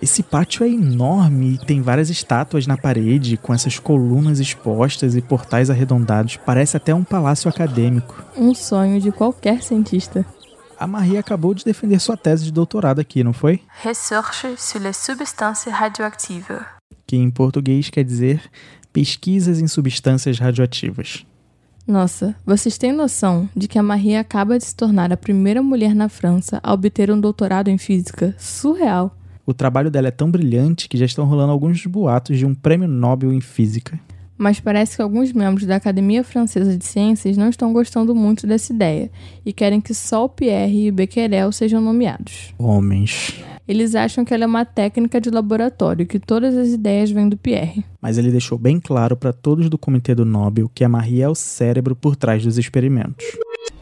Esse 0.00 0.22
pátio 0.22 0.64
é 0.64 0.70
enorme 0.70 1.52
e 1.52 1.58
tem 1.58 1.82
várias 1.82 2.08
estátuas 2.08 2.66
na 2.66 2.78
parede, 2.78 3.36
com 3.36 3.52
essas 3.52 3.78
colunas 3.78 4.40
expostas 4.40 5.14
e 5.14 5.20
portais 5.20 5.68
arredondados. 5.68 6.38
Parece 6.38 6.78
até 6.78 6.94
um 6.94 7.04
palácio 7.04 7.50
acadêmico. 7.50 8.24
Um 8.34 8.54
sonho 8.54 9.02
de 9.02 9.12
qualquer 9.12 9.62
cientista. 9.62 10.24
A 10.78 10.86
Marie 10.86 11.18
acabou 11.18 11.52
de 11.52 11.62
defender 11.62 12.00
sua 12.00 12.16
tese 12.16 12.44
de 12.44 12.52
doutorado 12.52 13.02
aqui, 13.02 13.22
não 13.22 13.34
foi? 13.34 13.60
Recherche 13.82 14.56
sur 14.56 14.80
les 14.80 14.96
substances 14.96 15.70
radioactives. 15.70 16.64
Que 17.06 17.16
em 17.18 17.30
português 17.30 17.90
quer 17.90 18.02
dizer 18.02 18.40
pesquisas 18.92 19.60
em 19.60 19.66
substâncias 19.66 20.38
radioativas. 20.38 21.24
Nossa, 21.86 22.36
vocês 22.46 22.78
têm 22.78 22.92
noção 22.92 23.48
de 23.56 23.66
que 23.66 23.78
a 23.78 23.82
Marie 23.82 24.14
acaba 24.14 24.56
de 24.56 24.64
se 24.64 24.74
tornar 24.74 25.12
a 25.12 25.16
primeira 25.16 25.62
mulher 25.62 25.94
na 25.94 26.08
França 26.08 26.60
a 26.62 26.72
obter 26.72 27.10
um 27.10 27.20
doutorado 27.20 27.68
em 27.68 27.78
física? 27.78 28.34
Surreal. 28.38 29.16
O 29.44 29.52
trabalho 29.52 29.90
dela 29.90 30.06
é 30.06 30.12
tão 30.12 30.30
brilhante 30.30 30.88
que 30.88 30.96
já 30.96 31.04
estão 31.04 31.24
rolando 31.24 31.50
alguns 31.50 31.84
boatos 31.84 32.38
de 32.38 32.46
um 32.46 32.54
prêmio 32.54 32.86
Nobel 32.86 33.32
em 33.32 33.40
física. 33.40 33.98
Mas 34.38 34.60
parece 34.60 34.96
que 34.96 35.02
alguns 35.02 35.32
membros 35.32 35.66
da 35.66 35.76
Academia 35.76 36.22
Francesa 36.22 36.76
de 36.76 36.84
Ciências 36.84 37.36
não 37.36 37.48
estão 37.48 37.72
gostando 37.72 38.14
muito 38.14 38.46
dessa 38.46 38.72
ideia 38.72 39.10
e 39.44 39.52
querem 39.52 39.80
que 39.80 39.92
só 39.92 40.24
o 40.24 40.28
Pierre 40.28 40.86
e 40.86 40.90
o 40.90 40.92
Becquerel 40.92 41.50
sejam 41.52 41.80
nomeados. 41.80 42.54
Homens. 42.58 43.34
Eles 43.66 43.94
acham 43.94 44.24
que 44.24 44.34
ela 44.34 44.44
é 44.44 44.46
uma 44.46 44.64
técnica 44.64 45.20
de 45.20 45.30
laboratório 45.30 46.02
e 46.02 46.06
que 46.06 46.18
todas 46.18 46.56
as 46.56 46.68
ideias 46.68 47.10
vêm 47.10 47.28
do 47.28 47.36
Pierre. 47.36 47.84
Mas 48.00 48.18
ele 48.18 48.30
deixou 48.30 48.58
bem 48.58 48.80
claro 48.80 49.16
para 49.16 49.32
todos 49.32 49.70
do 49.70 49.78
comitê 49.78 50.14
do 50.14 50.24
Nobel 50.24 50.70
que 50.74 50.84
a 50.84 50.88
Marie 50.88 51.22
é 51.22 51.28
o 51.28 51.34
cérebro 51.34 51.94
por 51.94 52.16
trás 52.16 52.42
dos 52.42 52.58
experimentos. 52.58 53.24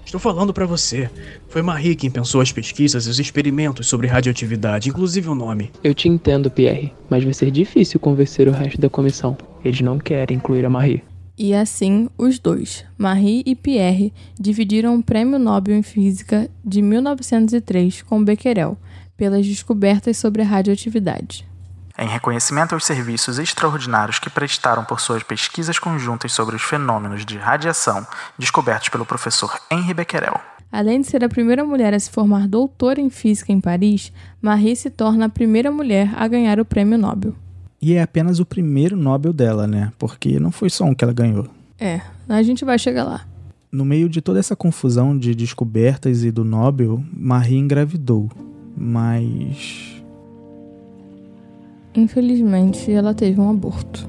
Estou 0.04 0.20
falando 0.20 0.52
para 0.52 0.66
você. 0.66 1.08
Foi 1.48 1.62
Marie 1.62 1.94
quem 1.94 2.10
pensou 2.10 2.40
as 2.40 2.50
pesquisas 2.50 3.06
e 3.06 3.10
os 3.10 3.20
experimentos 3.20 3.86
sobre 3.86 4.08
radioatividade, 4.08 4.88
inclusive 4.88 5.28
o 5.28 5.34
nome. 5.34 5.70
Eu 5.84 5.94
te 5.94 6.08
entendo, 6.08 6.50
Pierre, 6.50 6.92
mas 7.08 7.22
vai 7.22 7.32
ser 7.32 7.50
difícil 7.50 8.00
convencer 8.00 8.48
o 8.48 8.52
resto 8.52 8.80
da 8.80 8.90
comissão. 8.90 9.38
Eles 9.64 9.80
não 9.80 9.98
querem 9.98 10.36
incluir 10.36 10.66
a 10.66 10.70
Marie. 10.70 11.04
E 11.38 11.54
assim, 11.54 12.08
os 12.18 12.38
dois, 12.38 12.84
Marie 12.98 13.42
e 13.46 13.54
Pierre, 13.54 14.12
dividiram 14.38 14.96
o 14.96 15.02
Prêmio 15.02 15.38
Nobel 15.38 15.74
em 15.74 15.82
Física 15.82 16.50
de 16.62 16.82
1903 16.82 18.02
com 18.02 18.22
Becquerel, 18.22 18.76
pelas 19.20 19.46
descobertas 19.46 20.16
sobre 20.16 20.40
a 20.40 20.46
radioatividade. 20.46 21.46
Em 21.98 22.08
reconhecimento 22.08 22.72
aos 22.72 22.86
serviços 22.86 23.38
extraordinários 23.38 24.18
que 24.18 24.30
prestaram 24.30 24.82
por 24.82 24.98
suas 24.98 25.22
pesquisas 25.22 25.78
conjuntas 25.78 26.32
sobre 26.32 26.56
os 26.56 26.62
fenômenos 26.62 27.26
de 27.26 27.36
radiação 27.36 28.06
descobertos 28.38 28.88
pelo 28.88 29.04
professor 29.04 29.60
Henri 29.70 29.92
Becquerel. 29.92 30.40
Além 30.72 31.02
de 31.02 31.08
ser 31.08 31.22
a 31.22 31.28
primeira 31.28 31.62
mulher 31.62 31.92
a 31.92 32.00
se 32.00 32.08
formar 32.08 32.48
doutora 32.48 32.98
em 32.98 33.10
física 33.10 33.52
em 33.52 33.60
Paris, 33.60 34.10
Marie 34.40 34.74
se 34.74 34.88
torna 34.88 35.26
a 35.26 35.28
primeira 35.28 35.70
mulher 35.70 36.10
a 36.16 36.26
ganhar 36.26 36.58
o 36.58 36.64
prêmio 36.64 36.96
Nobel. 36.96 37.34
E 37.82 37.92
é 37.92 38.00
apenas 38.00 38.40
o 38.40 38.46
primeiro 38.46 38.96
Nobel 38.96 39.34
dela, 39.34 39.66
né? 39.66 39.92
Porque 39.98 40.40
não 40.40 40.50
foi 40.50 40.70
só 40.70 40.84
um 40.84 40.94
que 40.94 41.04
ela 41.04 41.12
ganhou. 41.12 41.46
É, 41.78 42.00
a 42.26 42.42
gente 42.42 42.64
vai 42.64 42.78
chegar 42.78 43.04
lá. 43.04 43.26
No 43.70 43.84
meio 43.84 44.08
de 44.08 44.22
toda 44.22 44.38
essa 44.38 44.56
confusão 44.56 45.18
de 45.18 45.34
descobertas 45.34 46.24
e 46.24 46.30
do 46.30 46.42
Nobel, 46.42 47.04
Marie 47.12 47.58
engravidou. 47.58 48.30
Mas. 48.76 50.02
Infelizmente, 51.94 52.90
ela 52.90 53.12
teve 53.14 53.40
um 53.40 53.50
aborto. 53.50 54.08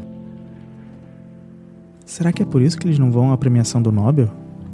Será 2.05 2.31
que 2.31 2.43
é 2.43 2.45
por 2.45 2.61
isso 2.61 2.77
que 2.77 2.87
eles 2.87 2.99
não 2.99 3.11
vão 3.11 3.31
à 3.31 3.37
premiação 3.37 3.81
do 3.81 3.91
Nobel? 3.91 4.29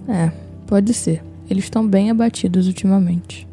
É, 0.07 0.31
pode 0.65 0.93
ser. 0.93 1.23
Eles 1.49 1.65
estão 1.65 1.87
bem 1.87 2.09
abatidos 2.09 2.67
ultimamente. 2.67 3.47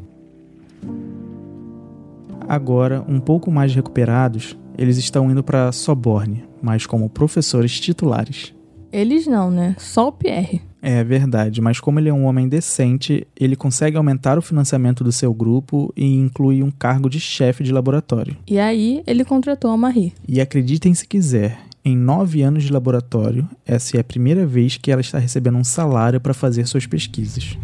Agora, 2.49 3.05
um 3.09 3.21
pouco 3.21 3.51
mais 3.51 3.75
recuperados, 3.75 4.57
eles 4.77 4.99
estão 4.99 5.31
indo 5.31 5.43
para 5.43 5.71
Soborne, 5.73 6.45
mas 6.61 6.87
como 6.87 7.09
professores 7.09 7.79
titulares. 7.79 8.55
Eles 8.93 9.27
não, 9.27 9.51
né? 9.51 9.75
Só 9.79 10.09
o 10.09 10.13
Pierre. 10.13 10.63
É 10.87 11.03
verdade, 11.03 11.63
mas 11.63 11.81
como 11.81 11.99
ele 11.99 12.11
é 12.11 12.13
um 12.13 12.27
homem 12.27 12.47
decente, 12.47 13.27
ele 13.41 13.57
consegue 13.57 13.97
aumentar 13.97 14.37
o 14.37 14.43
financiamento 14.43 15.03
do 15.03 15.11
seu 15.11 15.33
grupo 15.33 15.91
e 15.97 16.05
inclui 16.05 16.63
um 16.63 16.71
cargo 16.71 17.09
de 17.09 17.19
chefe 17.19 17.65
de 17.65 17.73
laboratório. 17.73 18.37
E 18.47 18.59
aí 18.59 19.03
ele 19.07 19.25
contratou 19.25 19.71
a 19.71 19.79
Marie. 19.79 20.13
E 20.29 20.43
acreditem 20.43 20.93
se 20.93 21.09
quiser, 21.09 21.59
em 21.83 21.97
nove 21.97 22.43
anos 22.43 22.65
de 22.65 22.71
laboratório, 22.71 23.49
essa 23.65 23.97
é 23.97 24.01
a 24.01 24.05
primeira 24.05 24.45
vez 24.45 24.77
que 24.77 24.93
ela 24.93 25.01
está 25.01 25.19
recebendo 25.19 25.57
um 25.57 25.65
salário 25.65 26.21
para 26.21 26.35
fazer 26.35 26.67
suas 26.67 26.85
pesquisas. 26.87 27.57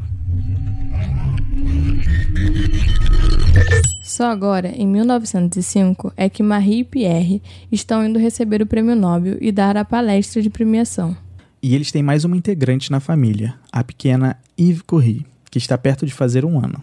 Só 4.02 4.30
agora, 4.30 4.68
em 4.74 4.86
1905, 4.86 6.10
é 6.16 6.30
que 6.30 6.42
Marie 6.42 6.80
e 6.80 6.84
Pierre 6.84 7.42
estão 7.70 8.02
indo 8.02 8.18
receber 8.18 8.62
o 8.62 8.66
prêmio 8.66 8.96
Nobel 8.96 9.36
e 9.42 9.52
dar 9.52 9.76
a 9.76 9.84
palestra 9.84 10.40
de 10.40 10.48
premiação. 10.48 11.14
E 11.62 11.74
eles 11.74 11.92
têm 11.92 12.02
mais 12.02 12.24
uma 12.24 12.36
integrante 12.36 12.90
na 12.90 13.00
família, 13.00 13.54
a 13.70 13.84
pequena 13.84 14.38
Yves 14.58 14.80
Curie, 14.82 15.26
que 15.50 15.58
está 15.58 15.76
perto 15.76 16.06
de 16.06 16.12
fazer 16.12 16.42
um 16.42 16.58
ano. 16.58 16.82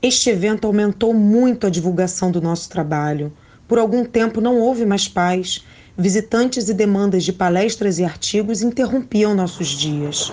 Este 0.00 0.30
evento 0.30 0.66
aumentou 0.68 1.12
muito 1.12 1.66
a 1.66 1.70
divulgação 1.70 2.30
do 2.30 2.40
nosso 2.40 2.68
trabalho. 2.68 3.32
Por 3.66 3.78
algum 3.78 4.04
tempo 4.04 4.40
não 4.40 4.60
houve 4.60 4.86
mais 4.86 5.08
paz. 5.08 5.64
Visitantes 5.98 6.68
e 6.68 6.74
demandas 6.74 7.24
de 7.24 7.32
palestras 7.32 7.98
e 7.98 8.04
artigos 8.04 8.62
interrompiam 8.62 9.34
nossos 9.34 9.68
dias. 9.68 10.32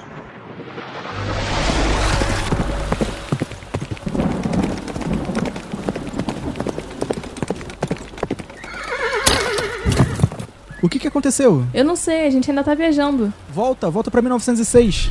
Que, 10.93 10.99
que 10.99 11.07
aconteceu? 11.07 11.65
Eu 11.73 11.83
não 11.83 11.95
sei, 11.95 12.27
a 12.27 12.29
gente 12.29 12.51
ainda 12.51 12.63
tá 12.63 12.75
viajando. 12.75 13.33
Volta, 13.51 13.89
volta 13.89 14.11
pra 14.11 14.21
1906. 14.21 15.09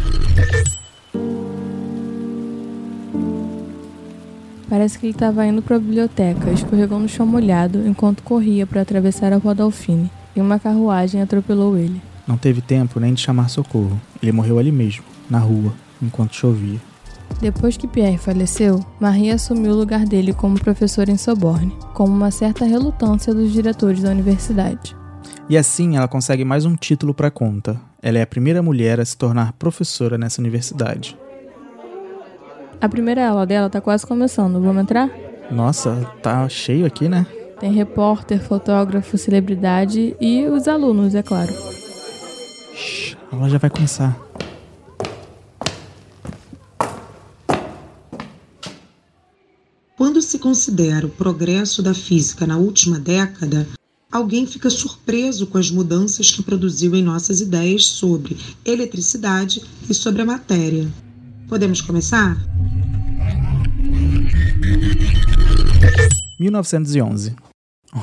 Parece 4.70 4.98
que 4.98 5.06
ele 5.06 5.12
estava 5.12 5.44
indo 5.44 5.60
para 5.60 5.76
a 5.76 5.78
biblioteca, 5.80 6.50
escorregou 6.50 6.98
no 6.98 7.08
chão 7.08 7.26
molhado 7.26 7.86
enquanto 7.86 8.22
corria 8.22 8.66
para 8.66 8.80
atravessar 8.80 9.32
a 9.32 9.36
Rua 9.36 9.54
Dalfine, 9.54 10.10
e 10.34 10.40
uma 10.40 10.58
carruagem 10.58 11.20
atropelou 11.20 11.76
ele. 11.76 12.00
Não 12.26 12.38
teve 12.38 12.62
tempo 12.62 13.00
nem 13.00 13.12
de 13.12 13.20
chamar 13.20 13.50
socorro. 13.50 14.00
Ele 14.22 14.32
morreu 14.32 14.58
ali 14.58 14.70
mesmo, 14.70 15.04
na 15.28 15.40
rua, 15.40 15.74
enquanto 16.00 16.36
chovia. 16.36 16.80
Depois 17.40 17.76
que 17.76 17.88
Pierre 17.88 18.18
faleceu, 18.18 18.84
Marie 19.00 19.32
assumiu 19.32 19.72
o 19.72 19.76
lugar 19.76 20.06
dele 20.06 20.32
como 20.32 20.60
professor 20.60 21.08
em 21.08 21.16
Soborne, 21.16 21.76
com 21.92 22.04
uma 22.04 22.30
certa 22.30 22.64
relutância 22.64 23.34
dos 23.34 23.52
diretores 23.52 24.00
da 24.02 24.10
universidade. 24.10 25.01
E 25.48 25.58
assim 25.58 25.96
ela 25.96 26.08
consegue 26.08 26.44
mais 26.44 26.64
um 26.64 26.76
título 26.76 27.12
para 27.12 27.30
conta. 27.30 27.80
Ela 28.00 28.18
é 28.18 28.22
a 28.22 28.26
primeira 28.26 28.62
mulher 28.62 29.00
a 29.00 29.04
se 29.04 29.16
tornar 29.16 29.52
professora 29.54 30.16
nessa 30.16 30.40
universidade. 30.40 31.18
A 32.80 32.88
primeira 32.88 33.28
aula 33.28 33.46
dela 33.46 33.68
tá 33.68 33.80
quase 33.80 34.06
começando. 34.06 34.60
Vamos 34.60 34.82
entrar? 34.82 35.10
Nossa, 35.50 36.10
tá 36.22 36.48
cheio 36.48 36.86
aqui, 36.86 37.08
né? 37.08 37.26
Tem 37.60 37.72
repórter, 37.72 38.40
fotógrafo, 38.40 39.16
celebridade 39.18 40.16
e 40.20 40.46
os 40.46 40.66
alunos, 40.66 41.14
é 41.14 41.22
claro. 41.22 41.52
Shhh, 42.74 43.16
a 43.30 43.36
aula 43.36 43.48
já 43.48 43.58
vai 43.58 43.70
começar. 43.70 44.18
Quando 49.96 50.20
se 50.20 50.38
considera 50.38 51.06
o 51.06 51.10
progresso 51.10 51.82
da 51.82 51.94
física 51.94 52.46
na 52.46 52.56
última 52.56 52.98
década, 52.98 53.68
alguém 54.12 54.46
fica 54.46 54.68
surpreso 54.68 55.46
com 55.46 55.56
as 55.56 55.70
mudanças 55.70 56.30
que 56.30 56.42
produziu 56.42 56.94
em 56.94 57.02
nossas 57.02 57.40
ideias 57.40 57.86
sobre 57.86 58.36
eletricidade 58.64 59.62
e 59.88 59.94
sobre 59.94 60.20
a 60.20 60.26
matéria. 60.26 60.86
Podemos 61.48 61.80
começar? 61.80 62.36
1911. 66.38 67.34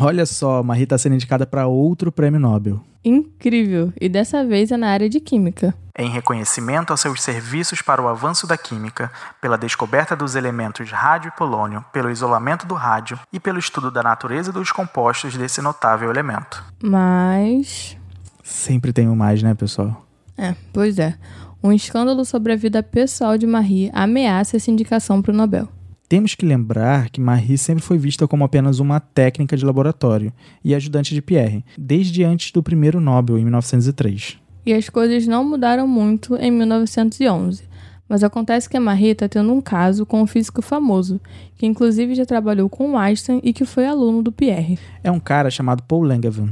Olha 0.02 0.26
só, 0.26 0.64
Marie 0.64 0.84
está 0.84 0.98
sendo 0.98 1.16
indicada 1.16 1.46
para 1.46 1.68
outro 1.68 2.12
prêmio 2.12 2.40
Nobel. 2.40 2.84
Incrível! 3.04 3.94
E 4.00 4.10
dessa 4.10 4.46
vez 4.46 4.72
é 4.72 4.78
na 4.78 4.90
área 4.90 5.10
de 5.10 5.20
química. 5.20 5.74
Em 5.98 6.10
reconhecimento 6.10 6.92
aos 6.92 7.02
seus 7.02 7.22
serviços 7.22 7.82
para 7.82 8.02
o 8.02 8.08
avanço 8.08 8.48
da 8.48 8.58
química, 8.58 9.12
pela 9.42 9.58
descoberta 9.58 10.16
dos 10.16 10.36
elementos 10.36 10.92
rádio 10.92 11.30
e 11.30 11.38
polônio, 11.38 11.84
pelo 11.92 12.10
isolamento 12.10 12.66
do 12.66 12.74
rádio 12.74 13.20
e 13.34 13.40
pelo 13.40 13.60
estudo 13.60 13.92
da 13.92 14.04
natureza 14.04 14.52
dos 14.52 14.72
compostos 14.72 15.36
desse 15.36 15.62
notável 15.62 16.10
elemento. 16.10 16.64
Mas. 16.82 17.98
Sempre 18.44 18.94
tem 18.94 19.08
um 19.10 19.16
mais, 19.16 19.44
né, 19.44 19.54
pessoal? 19.54 20.06
É, 20.38 20.56
pois 20.74 21.00
é. 21.00 21.16
Um 21.62 21.74
escândalo 21.74 22.24
sobre 22.24 22.54
a 22.54 22.56
vida 22.56 22.82
pessoal 22.82 23.38
de 23.38 23.46
Marie 23.46 23.92
ameaça 23.94 24.56
essa 24.56 24.72
indicação 24.72 25.22
para 25.22 25.34
o 25.34 25.36
Nobel. 25.36 25.68
Temos 26.10 26.34
que 26.34 26.44
lembrar 26.44 27.12
que 27.12 27.22
Marie 27.22 27.56
sempre 27.56 27.84
foi 27.84 28.00
vista 28.00 28.28
como 28.28 28.44
apenas 28.44 28.80
uma 28.80 29.00
técnica 29.00 29.56
de 29.56 29.64
laboratório 29.64 30.34
e 30.64 30.74
ajudante 30.74 31.14
de 31.14 31.22
Pierre, 31.22 31.64
desde 31.78 32.24
antes 32.24 32.52
do 32.52 32.64
primeiro 32.64 33.00
Nobel, 33.00 33.38
em 33.38 33.44
1903. 33.44 34.40
E 34.66 34.74
as 34.74 34.90
coisas 34.90 35.28
não 35.28 35.48
mudaram 35.48 35.88
muito 35.88 36.36
em 36.36 36.50
1911. 36.50 37.62
Mas 38.10 38.24
acontece 38.24 38.68
que 38.68 38.76
a 38.76 38.80
Marie 38.80 39.12
está 39.12 39.30
tendo 39.30 39.54
um 39.54 39.62
caso 39.62 40.04
com 40.04 40.20
um 40.20 40.26
físico 40.26 40.64
famoso, 40.64 41.22
que 41.56 41.68
inclusive 41.68 42.16
já 42.16 42.26
trabalhou 42.26 42.68
com 42.68 42.98
Einstein 42.98 43.40
e 43.44 43.54
que 43.54 43.64
foi 43.64 43.86
aluno 43.86 44.24
do 44.24 44.32
Pierre. 44.32 44.80
É 45.04 45.12
um 45.12 45.20
cara 45.20 45.52
chamado 45.52 45.84
Paul 45.84 46.02
Langevin. 46.02 46.50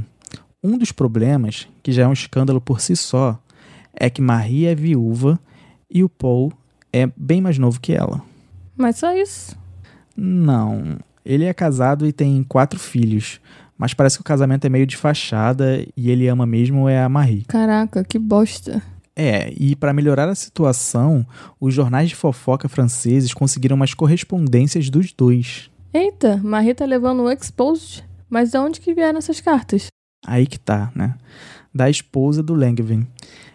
Um 0.62 0.78
dos 0.78 0.92
problemas, 0.92 1.66
que 1.82 1.90
já 1.90 2.04
é 2.04 2.06
um 2.06 2.12
escândalo 2.12 2.60
por 2.60 2.80
si 2.80 2.94
só, 2.94 3.36
é 3.92 4.08
que 4.08 4.22
Marie 4.22 4.66
é 4.66 4.74
viúva 4.76 5.36
e 5.90 6.04
o 6.04 6.08
Paul 6.08 6.52
é 6.92 7.10
bem 7.16 7.40
mais 7.40 7.58
novo 7.58 7.80
que 7.80 7.92
ela. 7.92 8.27
Mas 8.78 8.96
só 8.96 9.14
isso? 9.14 9.56
Não. 10.16 10.98
Ele 11.24 11.44
é 11.44 11.52
casado 11.52 12.06
e 12.06 12.12
tem 12.12 12.42
quatro 12.44 12.78
filhos. 12.78 13.40
Mas 13.76 13.92
parece 13.92 14.16
que 14.16 14.22
o 14.22 14.24
casamento 14.24 14.64
é 14.64 14.70
meio 14.70 14.86
de 14.86 14.96
fachada 14.96 15.84
e 15.96 16.10
ele 16.10 16.26
ama 16.28 16.46
mesmo 16.46 16.88
é 16.88 17.02
a 17.02 17.08
Marie. 17.08 17.44
Caraca, 17.44 18.02
que 18.02 18.18
bosta. 18.18 18.82
É, 19.14 19.52
e 19.56 19.74
para 19.74 19.92
melhorar 19.92 20.28
a 20.28 20.34
situação, 20.34 21.26
os 21.60 21.74
jornais 21.74 22.08
de 22.08 22.14
fofoca 22.14 22.68
franceses 22.68 23.34
conseguiram 23.34 23.76
umas 23.76 23.92
correspondências 23.92 24.88
dos 24.88 25.12
dois. 25.12 25.70
Eita, 25.92 26.36
Marie 26.38 26.74
tá 26.74 26.84
levando 26.84 27.22
o 27.22 27.30
exposed. 27.30 28.04
Mas 28.30 28.50
de 28.50 28.58
onde 28.58 28.80
que 28.80 28.94
vieram 28.94 29.18
essas 29.18 29.40
cartas? 29.40 29.86
Aí 30.26 30.46
que 30.46 30.58
tá, 30.58 30.92
né? 30.94 31.14
Da 31.74 31.88
esposa 31.88 32.42
do 32.42 32.54
Langevin. 32.54 33.06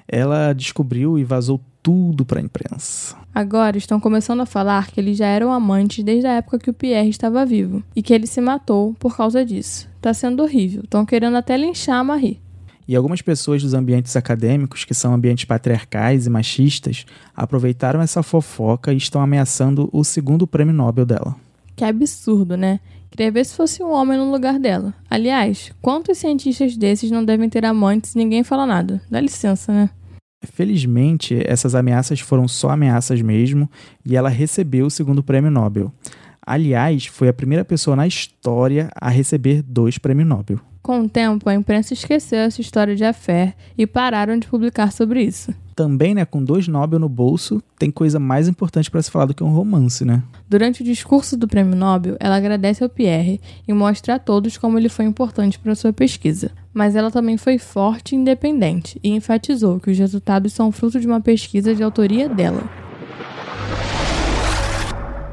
Ela 0.07 0.53
descobriu 0.53 1.17
e 1.17 1.23
vazou 1.23 1.61
tudo 1.83 2.23
para 2.23 2.39
a 2.39 2.43
imprensa. 2.43 3.15
Agora 3.35 3.77
estão 3.77 3.99
começando 3.99 4.39
a 4.39 4.45
falar 4.45 4.87
que 4.87 4.99
eles 4.99 5.17
já 5.17 5.27
eram 5.27 5.51
amantes 5.51 6.03
desde 6.03 6.25
a 6.25 6.33
época 6.33 6.57
que 6.57 6.69
o 6.69 6.73
Pierre 6.73 7.09
estava 7.09 7.45
vivo 7.45 7.83
e 7.93 8.01
que 8.01 8.13
ele 8.13 8.25
se 8.25 8.39
matou 8.39 8.95
por 8.97 9.15
causa 9.15 9.45
disso. 9.45 9.89
Tá 10.01 10.13
sendo 10.13 10.41
horrível. 10.41 10.81
Estão 10.83 11.05
querendo 11.05 11.35
até 11.35 11.57
linchar 11.57 11.97
a 11.97 12.03
Marie. 12.03 12.39
E 12.87 12.95
algumas 12.95 13.21
pessoas 13.21 13.61
dos 13.61 13.73
ambientes 13.73 14.15
acadêmicos, 14.15 14.83
que 14.83 14.93
são 14.93 15.13
ambientes 15.13 15.45
patriarcais 15.45 16.25
e 16.25 16.29
machistas, 16.29 17.05
aproveitaram 17.35 18.01
essa 18.01 18.21
fofoca 18.21 18.93
e 18.93 18.97
estão 18.97 19.21
ameaçando 19.21 19.89
o 19.91 20.03
segundo 20.03 20.45
prêmio 20.45 20.73
Nobel 20.73 21.05
dela. 21.05 21.35
Que 21.75 21.85
absurdo, 21.85 22.57
né? 22.57 22.79
Queria 23.09 23.31
ver 23.31 23.45
se 23.45 23.55
fosse 23.55 23.83
um 23.83 23.91
homem 23.91 24.17
no 24.17 24.31
lugar 24.31 24.59
dela. 24.59 24.93
Aliás, 25.09 25.71
quantos 25.81 26.17
cientistas 26.17 26.75
desses 26.75 27.11
não 27.11 27.23
devem 27.23 27.47
ter 27.47 27.63
amantes 27.63 28.15
e 28.15 28.17
ninguém 28.17 28.43
fala 28.43 28.65
nada? 28.65 29.01
Dá 29.09 29.21
licença, 29.21 29.71
né? 29.71 29.89
Felizmente, 30.51 31.41
essas 31.45 31.73
ameaças 31.73 32.19
foram 32.19 32.47
só 32.47 32.71
ameaças 32.71 33.21
mesmo 33.21 33.69
e 34.05 34.15
ela 34.15 34.29
recebeu 34.29 34.85
o 34.85 34.91
segundo 34.91 35.23
prêmio 35.23 35.49
Nobel. 35.49 35.91
Aliás, 36.45 37.05
foi 37.05 37.29
a 37.29 37.33
primeira 37.33 37.63
pessoa 37.63 37.95
na 37.95 38.05
história 38.05 38.89
a 38.95 39.09
receber 39.09 39.61
dois 39.61 39.97
prêmios 39.97 40.27
Nobel. 40.27 40.59
Com 40.83 40.99
o 40.99 41.07
tempo, 41.07 41.49
a 41.49 41.53
imprensa 41.53 41.93
esqueceu 41.93 42.39
essa 42.39 42.59
história 42.59 42.93
de 42.93 43.05
afé 43.05 43.55
e 43.77 43.87
pararam 43.87 44.37
de 44.37 44.45
publicar 44.45 44.91
sobre 44.91 45.23
isso. 45.23 45.55
Também, 45.73 46.13
né, 46.13 46.25
com 46.25 46.43
dois 46.43 46.67
Nobel 46.67 46.99
no 46.99 47.07
bolso, 47.07 47.63
tem 47.79 47.89
coisa 47.89 48.19
mais 48.19 48.49
importante 48.49 48.91
para 48.91 49.01
se 49.01 49.09
falar 49.09 49.27
do 49.27 49.33
que 49.33 49.41
um 49.41 49.53
romance, 49.55 50.03
né? 50.03 50.21
Durante 50.49 50.81
o 50.81 50.83
discurso 50.83 51.37
do 51.37 51.47
prêmio 51.47 51.73
Nobel, 51.73 52.17
ela 52.19 52.35
agradece 52.35 52.83
ao 52.83 52.89
Pierre 52.89 53.39
e 53.65 53.71
mostra 53.71 54.15
a 54.15 54.19
todos 54.19 54.57
como 54.57 54.77
ele 54.77 54.89
foi 54.89 55.05
importante 55.05 55.57
para 55.57 55.73
sua 55.73 55.93
pesquisa. 55.93 56.51
Mas 56.73 56.97
ela 56.97 57.09
também 57.09 57.37
foi 57.37 57.57
forte 57.57 58.13
e 58.13 58.17
independente 58.17 58.99
e 59.01 59.11
enfatizou 59.11 59.79
que 59.79 59.89
os 59.89 59.97
resultados 59.97 60.51
são 60.51 60.69
fruto 60.69 60.99
de 60.99 61.07
uma 61.07 61.21
pesquisa 61.21 61.73
de 61.73 61.81
autoria 61.81 62.27
dela. 62.27 62.61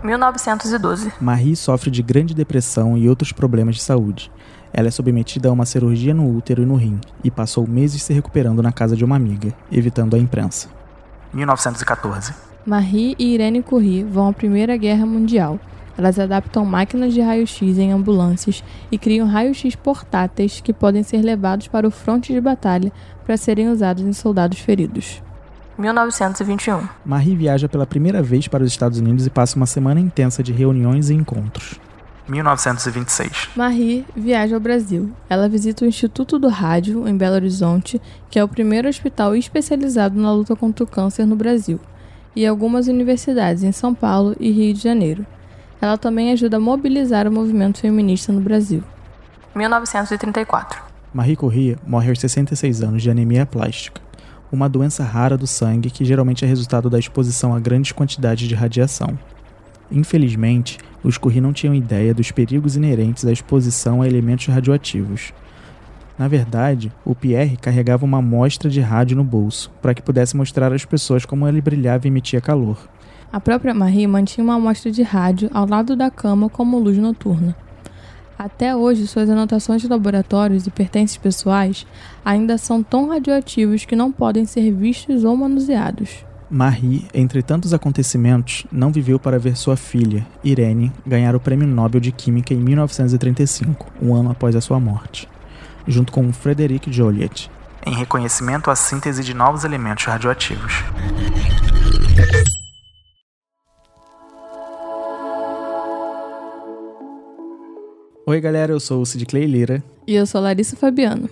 1912. 0.04 1.12
Marie 1.20 1.56
sofre 1.56 1.90
de 1.90 2.02
grande 2.02 2.34
depressão 2.34 2.96
e 2.96 3.08
outros 3.08 3.32
problemas 3.32 3.74
de 3.74 3.82
saúde. 3.82 4.30
Ela 4.72 4.88
é 4.88 4.90
submetida 4.90 5.48
a 5.48 5.52
uma 5.52 5.66
cirurgia 5.66 6.14
no 6.14 6.34
útero 6.36 6.62
e 6.62 6.66
no 6.66 6.76
rim 6.76 7.00
e 7.24 7.30
passou 7.30 7.66
meses 7.66 8.02
se 8.02 8.12
recuperando 8.12 8.62
na 8.62 8.72
casa 8.72 8.96
de 8.96 9.04
uma 9.04 9.16
amiga, 9.16 9.52
evitando 9.70 10.14
a 10.14 10.18
imprensa. 10.18 10.68
1914. 11.32 12.32
Marie 12.64 13.16
e 13.18 13.34
Irene 13.34 13.62
Curie 13.62 14.04
vão 14.04 14.28
à 14.28 14.32
Primeira 14.32 14.76
Guerra 14.76 15.06
Mundial 15.06 15.58
Elas 15.96 16.18
adaptam 16.18 16.64
máquinas 16.64 17.12
de 17.12 17.20
raio-x 17.20 17.78
em 17.78 17.92
ambulâncias 17.92 18.62
e 18.90 18.98
criam 18.98 19.26
raio-x 19.26 19.74
portáteis 19.74 20.60
que 20.60 20.72
podem 20.72 21.02
ser 21.02 21.22
levados 21.22 21.68
para 21.68 21.86
o 21.86 21.90
fronte 21.90 22.32
de 22.32 22.40
batalha 22.40 22.92
para 23.24 23.36
serem 23.36 23.68
usados 23.68 24.02
em 24.02 24.12
soldados 24.12 24.58
feridos. 24.58 25.22
1921. 25.78 26.86
Marie 27.04 27.34
viaja 27.34 27.68
pela 27.68 27.86
primeira 27.86 28.22
vez 28.22 28.46
para 28.46 28.62
os 28.62 28.70
Estados 28.70 28.98
Unidos 28.98 29.26
e 29.26 29.30
passa 29.30 29.56
uma 29.56 29.66
semana 29.66 29.98
intensa 29.98 30.42
de 30.42 30.52
reuniões 30.52 31.10
e 31.10 31.14
encontros. 31.14 31.80
1926. 32.30 33.50
Marie 33.56 34.06
viaja 34.16 34.54
ao 34.54 34.60
Brasil. 34.60 35.10
Ela 35.28 35.48
visita 35.48 35.84
o 35.84 35.88
Instituto 35.88 36.38
do 36.38 36.48
Rádio, 36.48 37.06
em 37.08 37.16
Belo 37.16 37.34
Horizonte, 37.34 38.00
que 38.30 38.38
é 38.38 38.44
o 38.44 38.48
primeiro 38.48 38.88
hospital 38.88 39.34
especializado 39.34 40.18
na 40.20 40.32
luta 40.32 40.54
contra 40.54 40.84
o 40.84 40.86
câncer 40.86 41.26
no 41.26 41.34
Brasil, 41.34 41.80
e 42.34 42.46
algumas 42.46 42.86
universidades 42.86 43.64
em 43.64 43.72
São 43.72 43.94
Paulo 43.94 44.36
e 44.38 44.50
Rio 44.50 44.72
de 44.72 44.80
Janeiro. 44.80 45.26
Ela 45.80 45.98
também 45.98 46.30
ajuda 46.32 46.58
a 46.58 46.60
mobilizar 46.60 47.26
o 47.26 47.32
movimento 47.32 47.80
feminista 47.80 48.32
no 48.32 48.40
Brasil. 48.40 48.82
1934. 49.54 50.82
Marie 51.12 51.34
Corrêa 51.34 51.76
morre 51.84 52.10
aos 52.10 52.20
66 52.20 52.82
anos 52.82 53.02
de 53.02 53.10
anemia 53.10 53.44
plástica, 53.44 54.00
uma 54.52 54.68
doença 54.68 55.02
rara 55.02 55.36
do 55.36 55.46
sangue 55.46 55.90
que 55.90 56.04
geralmente 56.04 56.44
é 56.44 56.48
resultado 56.48 56.88
da 56.88 56.98
exposição 56.98 57.54
a 57.54 57.58
grandes 57.58 57.90
quantidades 57.90 58.48
de 58.48 58.54
radiação. 58.54 59.18
Infelizmente, 59.90 60.78
os 61.02 61.18
Curie 61.18 61.40
não 61.40 61.52
tinham 61.52 61.74
ideia 61.74 62.14
dos 62.14 62.30
perigos 62.30 62.76
inerentes 62.76 63.26
à 63.26 63.32
exposição 63.32 64.02
a 64.02 64.06
elementos 64.06 64.46
radioativos. 64.46 65.32
Na 66.18 66.28
verdade, 66.28 66.92
o 67.04 67.14
Pierre 67.14 67.56
carregava 67.56 68.04
uma 68.04 68.18
amostra 68.18 68.68
de 68.68 68.80
rádio 68.80 69.16
no 69.16 69.24
bolso, 69.24 69.70
para 69.80 69.94
que 69.94 70.02
pudesse 70.02 70.36
mostrar 70.36 70.72
às 70.72 70.84
pessoas 70.84 71.24
como 71.24 71.48
ele 71.48 71.60
brilhava 71.60 72.06
e 72.06 72.08
emitia 72.08 72.40
calor. 72.40 72.78
A 73.32 73.40
própria 73.40 73.72
Marie 73.72 74.06
mantinha 74.06 74.44
uma 74.44 74.56
amostra 74.56 74.90
de 74.90 75.02
rádio 75.02 75.48
ao 75.54 75.66
lado 75.66 75.96
da 75.96 76.10
cama 76.10 76.48
como 76.50 76.78
luz 76.78 76.98
noturna. 76.98 77.56
Até 78.38 78.74
hoje, 78.74 79.06
suas 79.06 79.30
anotações 79.30 79.82
de 79.82 79.88
laboratórios 79.88 80.66
e 80.66 80.70
pertences 80.70 81.16
pessoais 81.16 81.86
ainda 82.24 82.58
são 82.58 82.82
tão 82.82 83.08
radioativos 83.08 83.84
que 83.84 83.94
não 83.94 84.10
podem 84.10 84.44
ser 84.44 84.72
vistos 84.72 85.24
ou 85.24 85.36
manuseados. 85.36 86.24
Marie, 86.50 87.06
entre 87.14 87.44
tantos 87.44 87.72
acontecimentos, 87.72 88.66
não 88.72 88.90
viveu 88.90 89.20
para 89.20 89.38
ver 89.38 89.56
sua 89.56 89.76
filha, 89.76 90.26
Irene, 90.42 90.92
ganhar 91.06 91.36
o 91.36 91.40
Prêmio 91.40 91.66
Nobel 91.66 92.00
de 92.00 92.10
Química 92.10 92.52
em 92.52 92.56
1935, 92.56 93.86
um 94.02 94.12
ano 94.12 94.32
após 94.32 94.56
a 94.56 94.60
sua 94.60 94.80
morte, 94.80 95.28
junto 95.86 96.10
com 96.10 96.32
Frederic 96.32 96.92
Joliot, 96.92 97.48
em 97.86 97.94
reconhecimento 97.94 98.68
à 98.68 98.74
síntese 98.74 99.22
de 99.22 99.32
novos 99.32 99.62
elementos 99.62 100.04
radioativos. 100.04 100.72
Oi, 108.26 108.40
galera, 108.40 108.72
eu 108.72 108.80
sou 108.80 109.00
o 109.00 109.06
Sid 109.06 109.24
Clay 109.26 109.46
Lira. 109.46 109.82
E 110.06 110.14
eu 110.14 110.26
sou 110.26 110.40
Larissa 110.40 110.76
Fabiano. 110.76 111.30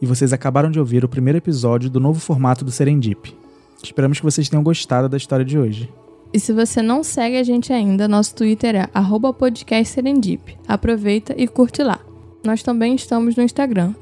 E 0.00 0.06
vocês 0.06 0.32
acabaram 0.32 0.70
de 0.70 0.78
ouvir 0.78 1.04
o 1.04 1.08
primeiro 1.08 1.38
episódio 1.38 1.90
do 1.90 1.98
novo 1.98 2.20
formato 2.20 2.64
do 2.64 2.70
Serendip. 2.70 3.34
Esperamos 3.82 4.18
que 4.18 4.24
vocês 4.24 4.48
tenham 4.48 4.62
gostado 4.62 5.08
da 5.08 5.16
história 5.16 5.44
de 5.44 5.58
hoje. 5.58 5.92
E 6.32 6.38
se 6.38 6.52
você 6.52 6.82
não 6.82 7.02
segue 7.02 7.36
a 7.36 7.42
gente 7.42 7.72
ainda, 7.72 8.06
nosso 8.06 8.34
Twitter 8.34 8.74
é 8.74 8.86
@podcastserendip. 9.32 10.58
Aproveita 10.66 11.34
e 11.36 11.48
curte 11.48 11.82
lá. 11.82 12.00
Nós 12.44 12.62
também 12.62 12.94
estamos 12.94 13.34
no 13.34 13.42
Instagram, 13.42 13.94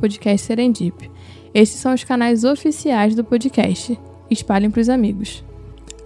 @podcastserendip. 0.00 1.10
Esses 1.52 1.80
são 1.80 1.92
os 1.92 2.04
canais 2.04 2.44
oficiais 2.44 3.14
do 3.14 3.24
podcast. 3.24 3.98
Espalhem 4.30 4.70
para 4.70 4.80
os 4.80 4.88
amigos. 4.88 5.44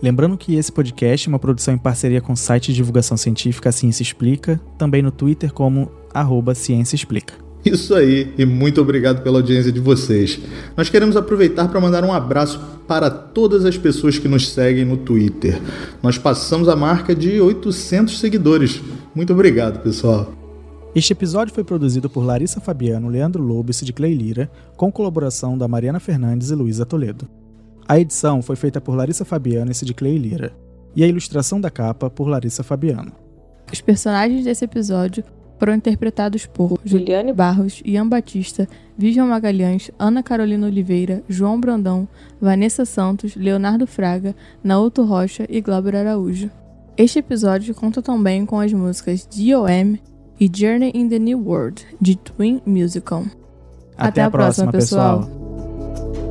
Lembrando 0.03 0.37
que 0.37 0.57
esse 0.57 0.73
podcast 0.73 1.29
é 1.29 1.31
uma 1.31 1.39
produção 1.39 1.75
em 1.75 1.79
parceria 1.79 2.21
com 2.21 2.33
o 2.33 2.37
site 2.37 2.67
de 2.67 2.75
divulgação 2.75 3.17
científica 3.17 3.73
Ciência 3.73 4.03
Explica, 4.03 4.61
também 4.77 5.03
no 5.03 5.11
Twitter 5.11 5.53
como 5.53 5.91
arroba 6.13 6.55
Ciência 6.55 6.97
Explica. 6.97 7.46
Isso 7.67 7.97
aí, 7.97 8.33
e 8.39 8.47
muito 8.47 8.81
obrigado 8.81 9.23
pela 9.23 9.39
audiência 9.39 9.73
de 9.73 9.81
vocês. 9.81 10.39
Nós 10.77 10.89
queremos 10.89 11.17
aproveitar 11.17 11.67
para 11.67 11.81
mandar 11.81 12.05
um 12.05 12.13
abraço 12.13 12.61
para 12.87 13.11
todas 13.11 13.65
as 13.65 13.77
pessoas 13.77 14.19
que 14.19 14.29
nos 14.29 14.49
seguem 14.49 14.85
no 14.85 14.97
Twitter. 14.97 15.61
Nós 16.01 16.17
passamos 16.17 16.69
a 16.69 16.77
marca 16.77 17.13
de 17.13 17.41
800 17.41 18.21
seguidores. 18.21 18.81
Muito 19.13 19.33
obrigado, 19.33 19.83
pessoal. 19.83 20.33
Este 20.95 21.13
episódio 21.13 21.53
foi 21.53 21.65
produzido 21.65 22.09
por 22.09 22.25
Larissa 22.25 22.61
Fabiano, 22.61 23.09
Leandro 23.09 23.43
Lobo 23.43 23.73
e 23.73 23.75
Sid 23.75 23.93
Clay 23.93 24.15
Lira, 24.15 24.49
com 24.77 24.93
colaboração 24.93 25.59
da 25.59 25.67
Mariana 25.67 25.99
Fernandes 25.99 26.51
e 26.51 26.55
Luísa 26.55 26.87
Toledo. 26.87 27.29
A 27.89 27.99
edição 27.99 28.41
foi 28.41 28.55
feita 28.55 28.81
por 28.81 28.95
Larissa 28.95 29.25
Fabiano 29.25 29.73
e 29.73 29.75
Sid 29.75 29.93
Clay 29.93 30.17
Lira, 30.17 30.53
e 30.95 31.03
a 31.03 31.07
ilustração 31.07 31.61
da 31.61 31.69
capa 31.69 32.09
por 32.09 32.29
Larissa 32.29 32.63
Fabiano. 32.63 33.13
Os 33.71 33.81
personagens 33.81 34.45
desse 34.45 34.65
episódio 34.65 35.25
foram 35.59 35.75
interpretados 35.75 36.47
por 36.47 36.79
Juliane 36.85 37.33
Barros, 37.33 37.83
Ian 37.85 38.09
Batista, 38.09 38.69
Vivian 38.97 39.27
Magalhães, 39.27 39.91
Ana 39.99 40.23
Carolina 40.23 40.67
Oliveira, 40.67 41.23
João 41.29 41.61
Brandão, 41.61 42.09
Vanessa 42.41 42.85
Santos, 42.85 43.35
Leonardo 43.37 43.87
Fraga, 43.87 44.35
Naoto 44.63 45.05
Rocha 45.05 45.47
e 45.49 45.61
Glauber 45.61 45.97
Araújo. 45.97 46.51
Este 46.97 47.19
episódio 47.19 47.75
conta 47.75 48.01
também 48.01 48.47
com 48.47 48.59
as 48.59 48.73
músicas 48.73 49.27
D.O.M. 49.27 50.01
e 50.41 50.51
Journey 50.53 50.93
in 50.95 51.09
the 51.09 51.19
New 51.19 51.39
World, 51.47 51.85
de 52.01 52.17
Twin 52.17 52.63
Musical. 52.65 53.25
Até, 53.97 54.09
Até 54.09 54.23
a, 54.23 54.31
próxima, 54.31 54.71
próxima 54.71 54.73
pessoal. 54.73 55.19
pessoal. 55.25 56.26